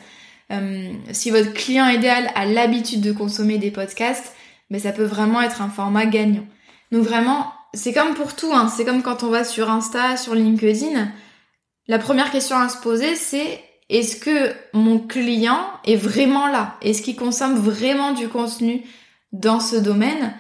si 1.13 1.31
votre 1.31 1.53
client 1.53 1.87
idéal 1.87 2.33
a 2.35 2.47
l'habitude 2.47 3.01
de 3.01 3.13
consommer 3.13 3.59
des 3.59 3.71
podcasts, 3.71 4.35
mais 4.71 4.79
ben, 4.79 4.83
ça 4.83 4.93
peut 4.93 5.05
vraiment 5.05 5.41
être 5.41 5.63
un 5.63 5.69
format 5.69 6.07
gagnant. 6.07 6.47
Donc 6.91 7.05
vraiment, 7.05 7.53
c'est 7.75 7.93
comme 7.93 8.15
pour 8.15 8.35
tout, 8.35 8.53
hein. 8.53 8.69
c'est 8.75 8.85
comme 8.85 9.03
quand 9.03 9.23
on 9.23 9.29
va 9.29 9.45
sur 9.45 9.71
Insta, 9.71 10.17
sur 10.17 10.35
LinkedIn, 10.35 11.13
la 11.89 11.99
première 11.99 12.31
question 12.31 12.57
à 12.57 12.69
se 12.69 12.77
poser, 12.77 13.17
c'est 13.17 13.65
est-ce 13.89 14.17
que 14.17 14.53
mon 14.75 14.99
client 14.99 15.59
est 15.87 15.97
vraiment 15.97 16.47
là? 16.47 16.77
Est-ce 16.83 17.01
qu'il 17.01 17.17
consomme 17.17 17.57
vraiment 17.59 18.13
du 18.13 18.29
contenu 18.29 18.83
dans 19.33 19.61
ce 19.61 19.77
domaine? 19.77 20.35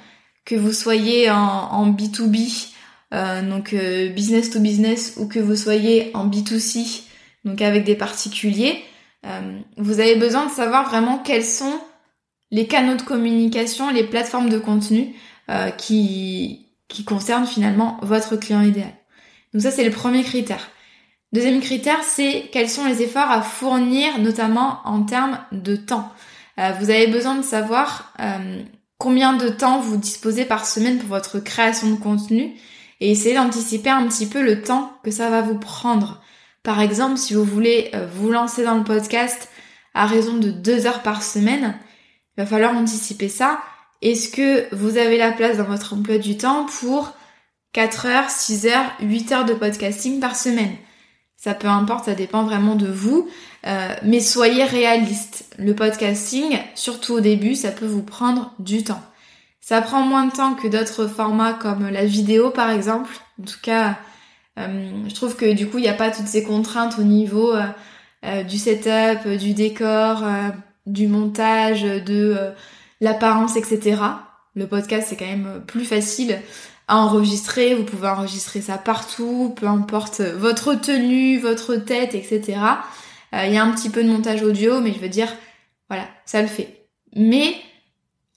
Que 0.44 0.54
vous 0.54 0.72
soyez 0.72 1.30
en, 1.30 1.90
B2B, 1.90 2.68
euh, 3.14 3.42
donc 3.42 3.72
euh, 3.72 4.10
business 4.10 4.50
to 4.50 4.60
business, 4.60 5.14
ou 5.16 5.26
que 5.26 5.38
vous 5.38 5.56
soyez 5.56 6.10
en 6.14 6.28
B2C, 6.28 7.02
donc 7.44 7.62
avec 7.62 7.84
des 7.84 7.96
particuliers, 7.96 8.82
euh, 9.26 9.58
vous 9.78 10.00
avez 10.00 10.16
besoin 10.16 10.46
de 10.46 10.50
savoir 10.50 10.88
vraiment 10.88 11.18
quels 11.18 11.44
sont 11.44 11.80
les 12.50 12.66
canaux 12.66 12.96
de 12.96 13.02
communication, 13.02 13.90
les 13.90 14.04
plateformes 14.04 14.48
de 14.48 14.58
contenu 14.58 15.14
qui, 15.78 16.66
qui 16.88 17.04
concernent 17.04 17.46
finalement 17.46 17.98
votre 18.02 18.36
client 18.36 18.60
idéal. 18.62 18.92
Donc 19.52 19.62
ça, 19.62 19.70
c'est 19.70 19.84
le 19.84 19.90
premier 19.90 20.22
critère. 20.22 20.70
Deuxième 21.32 21.60
critère, 21.60 22.02
c'est 22.02 22.48
quels 22.52 22.70
sont 22.70 22.86
les 22.86 23.02
efforts 23.02 23.30
à 23.30 23.42
fournir, 23.42 24.18
notamment 24.18 24.80
en 24.86 25.02
termes 25.02 25.38
de 25.52 25.76
temps. 25.76 26.10
Euh, 26.58 26.72
vous 26.80 26.88
avez 26.88 27.06
besoin 27.06 27.34
de 27.34 27.42
savoir 27.42 28.14
euh, 28.20 28.62
combien 28.96 29.34
de 29.34 29.50
temps 29.50 29.78
vous 29.78 29.98
disposez 29.98 30.46
par 30.46 30.64
semaine 30.66 30.98
pour 30.98 31.10
votre 31.10 31.38
création 31.38 31.90
de 31.90 31.96
contenu 31.96 32.54
et 33.00 33.10
essayer 33.10 33.34
d'anticiper 33.34 33.90
un 33.90 34.06
petit 34.08 34.26
peu 34.26 34.42
le 34.42 34.62
temps 34.62 34.92
que 35.04 35.10
ça 35.10 35.28
va 35.28 35.42
vous 35.42 35.58
prendre. 35.58 36.22
Par 36.62 36.80
exemple, 36.80 37.18
si 37.18 37.34
vous 37.34 37.44
voulez 37.44 37.90
euh, 37.94 38.06
vous 38.10 38.30
lancer 38.30 38.64
dans 38.64 38.76
le 38.76 38.84
podcast 38.84 39.50
à 39.92 40.06
raison 40.06 40.34
de 40.34 40.50
deux 40.50 40.86
heures 40.86 41.02
par 41.02 41.22
semaine, 41.22 41.78
il 42.36 42.40
va 42.42 42.46
falloir 42.46 42.74
anticiper 42.74 43.28
ça. 43.28 43.60
Est-ce 44.00 44.30
que 44.30 44.74
vous 44.74 44.96
avez 44.96 45.18
la 45.18 45.32
place 45.32 45.58
dans 45.58 45.64
votre 45.64 45.92
emploi 45.92 46.16
du 46.16 46.38
temps 46.38 46.64
pour 46.80 47.12
4 47.74 48.06
heures, 48.06 48.30
6 48.30 48.66
heures, 48.66 48.92
8 49.02 49.32
heures 49.32 49.44
de 49.44 49.54
podcasting 49.54 50.20
par 50.20 50.34
semaine? 50.34 50.74
Ça 51.38 51.54
peu 51.54 51.68
importe, 51.68 52.06
ça 52.06 52.14
dépend 52.14 52.42
vraiment 52.42 52.74
de 52.74 52.88
vous. 52.88 53.28
Euh, 53.66 53.94
mais 54.02 54.20
soyez 54.20 54.64
réaliste. 54.64 55.54
Le 55.58 55.74
podcasting, 55.74 56.58
surtout 56.74 57.14
au 57.14 57.20
début, 57.20 57.54
ça 57.54 57.70
peut 57.70 57.86
vous 57.86 58.02
prendre 58.02 58.52
du 58.58 58.82
temps. 58.82 59.00
Ça 59.60 59.80
prend 59.80 60.02
moins 60.02 60.26
de 60.26 60.32
temps 60.32 60.54
que 60.54 60.66
d'autres 60.66 61.06
formats 61.06 61.52
comme 61.52 61.88
la 61.88 62.04
vidéo 62.04 62.50
par 62.50 62.70
exemple. 62.70 63.10
En 63.40 63.44
tout 63.44 63.60
cas, 63.62 63.98
euh, 64.58 64.90
je 65.08 65.14
trouve 65.14 65.36
que 65.36 65.52
du 65.52 65.68
coup, 65.68 65.78
il 65.78 65.82
n'y 65.82 65.88
a 65.88 65.94
pas 65.94 66.10
toutes 66.10 66.26
ces 66.26 66.42
contraintes 66.42 66.98
au 66.98 67.04
niveau 67.04 67.54
euh, 67.54 68.42
du 68.42 68.58
setup, 68.58 69.28
du 69.38 69.54
décor, 69.54 70.24
du 70.86 71.06
montage, 71.06 71.82
de 71.82 72.36
l'apparence, 73.00 73.56
etc. 73.56 74.02
Le 74.56 74.66
podcast, 74.66 75.06
c'est 75.08 75.16
quand 75.16 75.24
même 75.24 75.62
plus 75.68 75.84
facile 75.84 76.40
enregistrer. 76.88 77.74
Vous 77.74 77.84
pouvez 77.84 78.08
enregistrer 78.08 78.60
ça 78.60 78.78
partout, 78.78 79.54
peu 79.56 79.66
importe 79.66 80.20
votre 80.20 80.74
tenue, 80.74 81.38
votre 81.38 81.76
tête, 81.76 82.14
etc. 82.14 82.58
Euh, 83.34 83.44
il 83.46 83.54
y 83.54 83.58
a 83.58 83.64
un 83.64 83.72
petit 83.72 83.90
peu 83.90 84.02
de 84.02 84.08
montage 84.08 84.42
audio, 84.42 84.80
mais 84.80 84.92
je 84.92 84.98
veux 84.98 85.08
dire, 85.08 85.32
voilà, 85.88 86.04
ça 86.24 86.42
le 86.42 86.48
fait. 86.48 86.86
Mais 87.14 87.54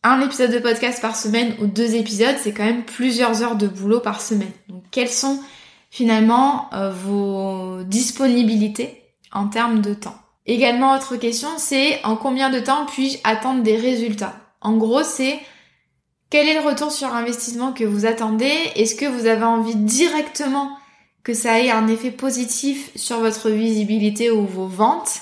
un 0.04 0.22
épisode 0.22 0.52
de 0.52 0.60
podcast 0.60 1.02
par 1.02 1.16
semaine 1.16 1.54
ou 1.62 1.68
deux 1.68 1.96
épisodes, 1.96 2.36
c'est 2.42 2.54
quand 2.54 2.66
même 2.66 2.84
plusieurs 2.84 3.44
heures 3.44 3.56
de 3.56 3.68
boulot 3.68 4.00
par 4.00 4.22
semaine. 4.22 4.52
Donc 4.68 4.84
quelles 4.92 5.10
sont 5.10 5.40
finalement 5.90 6.70
euh, 6.74 6.92
vos 6.92 7.84
disponibilités 7.84 9.04
en 9.32 9.48
termes 9.48 9.82
de 9.82 9.94
temps? 9.94 10.16
Également, 10.48 10.96
autre 10.96 11.18
question, 11.18 11.50
c'est 11.58 12.04
en 12.04 12.16
combien 12.16 12.50
de 12.50 12.60
temps 12.60 12.86
puis-je 12.88 13.20
attendre 13.24 13.62
des 13.62 13.78
résultats? 13.78 14.36
En 14.60 14.76
gros, 14.76 15.04
c'est 15.04 15.40
quel 16.32 16.48
est 16.48 16.60
le 16.60 16.67
retour 16.67 16.91
sur 16.91 17.13
investissement 17.13 17.74
que 17.74 17.84
vous 17.84 18.06
attendez? 18.06 18.54
Est-ce 18.76 18.96
que 18.96 19.06
vous 19.06 19.28
avez 19.28 19.44
envie 19.44 19.76
directement 19.76 20.72
que 21.24 21.34
ça 21.34 21.60
ait 21.60 21.70
un 21.70 21.88
effet 21.88 22.10
positif 22.10 22.89
sur 22.96 23.20
votre 23.20 23.50
visibilité 23.50 24.32
ou 24.32 24.46
vos 24.48 24.65
ventes, 24.65 25.20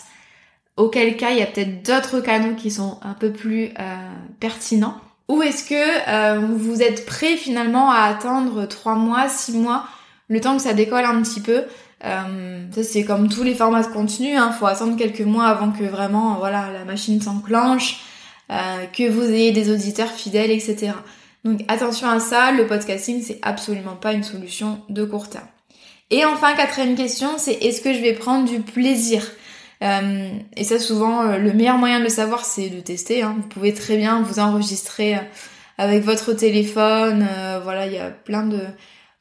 auquel 0.78 1.18
cas 1.18 1.32
il 1.32 1.40
y 1.40 1.42
a 1.42 1.48
peut-être 1.48 1.84
d'autres 1.84 2.22
canaux 2.22 2.56
qui 2.56 2.72
sont 2.72 3.00
un 3.02 3.14
peu 3.14 3.34
plus 3.34 3.72
euh, 3.80 3.96
pertinents. 4.40 4.96
Ou 5.28 5.42
est-ce 5.42 5.68
que 5.68 5.76
euh, 5.76 6.46
vous 6.56 6.82
êtes 6.82 7.06
prêt 7.06 7.36
finalement 7.36 7.92
à 7.92 8.04
attendre 8.04 8.66
3 8.66 8.96
mois, 8.96 9.28
6 9.28 9.58
mois, 9.58 9.86
le 10.28 10.40
temps 10.40 10.56
que 10.56 10.62
ça 10.62 10.74
décolle 10.74 11.06
un 11.06 11.22
petit 11.22 11.42
peu? 11.42 11.64
Euh, 12.06 12.66
ça 12.72 12.84
c'est 12.84 13.04
comme 13.04 13.28
tous 13.28 13.44
les 13.44 13.56
formats 13.56 13.82
de 13.82 13.92
contenu, 13.92 14.38
hein, 14.38 14.52
faut 14.52 14.68
attendre 14.68 14.96
quelques 14.96 15.20
mois 15.22 15.48
avant 15.48 15.72
que 15.72 15.84
vraiment 15.84 16.36
voilà 16.36 16.72
la 16.72 16.86
machine 16.86 17.20
s'enclenche, 17.20 18.00
euh, 18.52 18.86
que 18.88 19.10
vous 19.10 19.24
ayez 19.24 19.52
des 19.52 19.72
auditeurs 19.72 20.12
fidèles, 20.12 20.52
etc. 20.52 20.92
Donc 21.46 21.62
attention 21.68 22.10
à 22.10 22.20
ça, 22.20 22.52
le 22.52 22.68
podcasting 22.68 23.22
c'est 23.22 23.40
absolument 23.42 23.96
pas 23.96 24.14
une 24.14 24.24
solution 24.24 24.82
de 24.90 25.06
court 25.06 25.30
terme. 25.30 25.48
Et 26.10 26.26
enfin 26.26 26.54
quatrième 26.56 26.96
question, 26.96 27.38
c'est 27.38 27.54
est-ce 27.54 27.82
que 27.82 27.94
je 27.94 28.00
vais 28.00 28.14
prendre 28.14 28.50
du 28.50 28.60
plaisir? 28.60 29.24
Euh, 29.82 30.30
Et 30.58 30.64
ça 30.64 30.80
souvent 30.80 31.22
euh, 31.22 31.38
le 31.38 31.54
meilleur 31.54 31.78
moyen 31.78 32.00
de 32.00 32.04
le 32.04 32.10
savoir 32.10 32.44
c'est 32.44 32.70
de 32.70 32.80
tester. 32.80 33.22
Hein. 33.22 33.36
Vous 33.38 33.48
pouvez 33.48 33.74
très 33.74 33.98
bien 33.98 34.22
vous 34.22 34.40
enregistrer 34.40 35.16
euh, 35.16 35.22
avec 35.78 36.04
votre 36.04 36.34
téléphone, 36.34 37.26
voilà 37.64 37.86
il 37.86 37.94
y 37.94 37.98
a 37.98 38.10
plein 38.10 38.44
de 38.46 38.60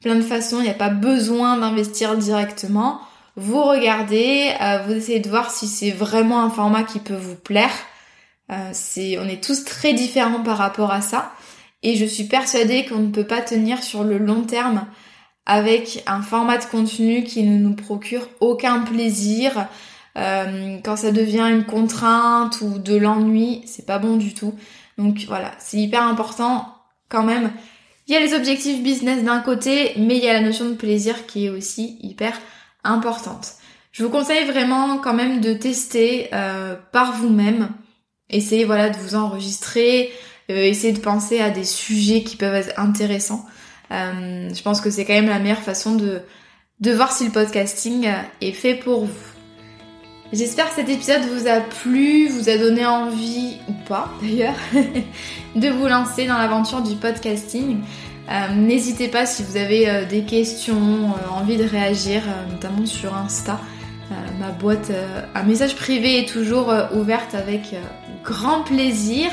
plein 0.01 0.15
de 0.15 0.21
façons, 0.21 0.59
il 0.59 0.63
n'y 0.63 0.69
a 0.69 0.73
pas 0.73 0.89
besoin 0.89 1.57
d'investir 1.57 2.17
directement. 2.17 3.01
Vous 3.35 3.63
regardez, 3.63 4.51
euh, 4.61 4.79
vous 4.85 4.93
essayez 4.93 5.19
de 5.19 5.29
voir 5.29 5.51
si 5.51 5.67
c'est 5.67 5.91
vraiment 5.91 6.41
un 6.41 6.49
format 6.49 6.83
qui 6.83 6.99
peut 6.99 7.15
vous 7.15 7.35
plaire. 7.35 7.71
Euh, 8.51 8.69
c'est, 8.73 9.17
on 9.19 9.27
est 9.27 9.43
tous 9.43 9.63
très 9.63 9.93
différents 9.93 10.43
par 10.43 10.57
rapport 10.57 10.91
à 10.91 11.01
ça. 11.01 11.31
Et 11.83 11.95
je 11.95 12.05
suis 12.05 12.25
persuadée 12.25 12.85
qu'on 12.85 12.99
ne 12.99 13.11
peut 13.11 13.27
pas 13.27 13.41
tenir 13.41 13.83
sur 13.83 14.03
le 14.03 14.17
long 14.17 14.41
terme 14.41 14.85
avec 15.45 16.03
un 16.07 16.21
format 16.21 16.57
de 16.57 16.65
contenu 16.65 17.23
qui 17.23 17.43
ne 17.43 17.57
nous 17.57 17.75
procure 17.75 18.27
aucun 18.39 18.79
plaisir. 18.79 19.67
Euh, 20.17 20.77
quand 20.83 20.97
ça 20.97 21.11
devient 21.11 21.47
une 21.49 21.65
contrainte 21.65 22.61
ou 22.61 22.79
de 22.79 22.95
l'ennui, 22.95 23.61
c'est 23.65 23.85
pas 23.85 23.99
bon 23.99 24.17
du 24.17 24.33
tout. 24.33 24.53
Donc 24.97 25.25
voilà, 25.27 25.51
c'est 25.59 25.77
hyper 25.77 26.03
important 26.03 26.75
quand 27.07 27.23
même 27.23 27.51
il 28.09 28.13
y 28.13 28.15
a 28.15 28.19
les 28.19 28.33
objectifs 28.33 28.81
business 28.81 29.23
d'un 29.23 29.39
côté, 29.39 29.93
mais 29.97 30.17
il 30.17 30.23
y 30.23 30.27
a 30.27 30.33
la 30.33 30.41
notion 30.41 30.67
de 30.67 30.73
plaisir 30.73 31.27
qui 31.27 31.45
est 31.45 31.49
aussi 31.49 31.99
hyper 32.01 32.33
importante. 32.83 33.53
Je 33.91 34.03
vous 34.03 34.09
conseille 34.09 34.45
vraiment 34.45 34.97
quand 34.97 35.13
même 35.13 35.41
de 35.41 35.53
tester 35.53 36.27
euh, 36.33 36.75
par 36.91 37.13
vous-même. 37.13 37.69
Essayez 38.29 38.65
voilà 38.65 38.89
de 38.89 38.97
vous 38.97 39.15
enregistrer, 39.15 40.11
euh, 40.51 40.63
essayez 40.63 40.93
de 40.93 40.99
penser 40.99 41.39
à 41.39 41.49
des 41.49 41.63
sujets 41.63 42.23
qui 42.23 42.35
peuvent 42.35 42.55
être 42.55 42.79
intéressants. 42.79 43.45
Euh, 43.91 44.49
je 44.53 44.61
pense 44.61 44.81
que 44.81 44.89
c'est 44.89 45.05
quand 45.05 45.13
même 45.13 45.29
la 45.29 45.39
meilleure 45.39 45.63
façon 45.63 45.95
de, 45.95 46.21
de 46.79 46.91
voir 46.91 47.11
si 47.11 47.25
le 47.25 47.31
podcasting 47.31 48.07
est 48.41 48.51
fait 48.51 48.75
pour 48.75 49.05
vous. 49.05 49.29
J'espère 50.31 50.69
que 50.69 50.75
cet 50.75 50.89
épisode 50.89 51.23
vous 51.23 51.47
a 51.47 51.59
plu, 51.59 52.27
vous 52.27 52.49
a 52.49 52.57
donné 52.57 52.85
envie, 52.85 53.57
ou 53.67 53.73
pas 53.87 54.13
d'ailleurs, 54.21 54.53
de 55.55 55.69
vous 55.69 55.87
lancer 55.87 56.27
dans 56.27 56.37
l'aventure 56.37 56.81
du 56.81 56.95
podcasting. 56.95 57.79
Euh, 58.29 58.53
n'hésitez 58.53 59.07
pas 59.07 59.25
si 59.25 59.41
vous 59.41 59.57
avez 59.57 59.89
euh, 59.89 60.05
des 60.05 60.21
questions, 60.21 60.75
euh, 60.75 61.31
envie 61.31 61.57
de 61.57 61.63
réagir, 61.63 62.21
notamment 62.51 62.85
sur 62.85 63.15
Insta. 63.15 63.59
ma 64.39 64.51
boîte 64.51 64.91
un 65.35 65.43
message 65.43 65.75
privé 65.75 66.19
est 66.19 66.27
toujours 66.27 66.73
ouverte 66.93 67.35
avec 67.35 67.75
grand 68.23 68.61
plaisir. 68.61 69.29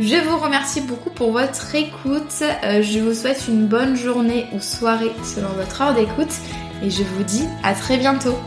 Je 0.00 0.16
vous 0.16 0.38
remercie 0.38 0.80
beaucoup 0.80 1.10
pour 1.10 1.32
votre 1.32 1.74
écoute. 1.74 2.42
je 2.62 3.00
vous 3.00 3.14
souhaite 3.14 3.48
une 3.48 3.66
bonne 3.66 3.96
journée 3.96 4.46
ou 4.52 4.60
soirée 4.60 5.12
selon 5.24 5.48
votre 5.48 5.82
heure 5.82 5.94
d'écoute. 5.94 6.32
Et 6.82 6.90
je 6.90 7.02
vous 7.02 7.24
dis 7.24 7.44
à 7.64 7.74
très 7.74 7.96
bientôt. 7.96 8.38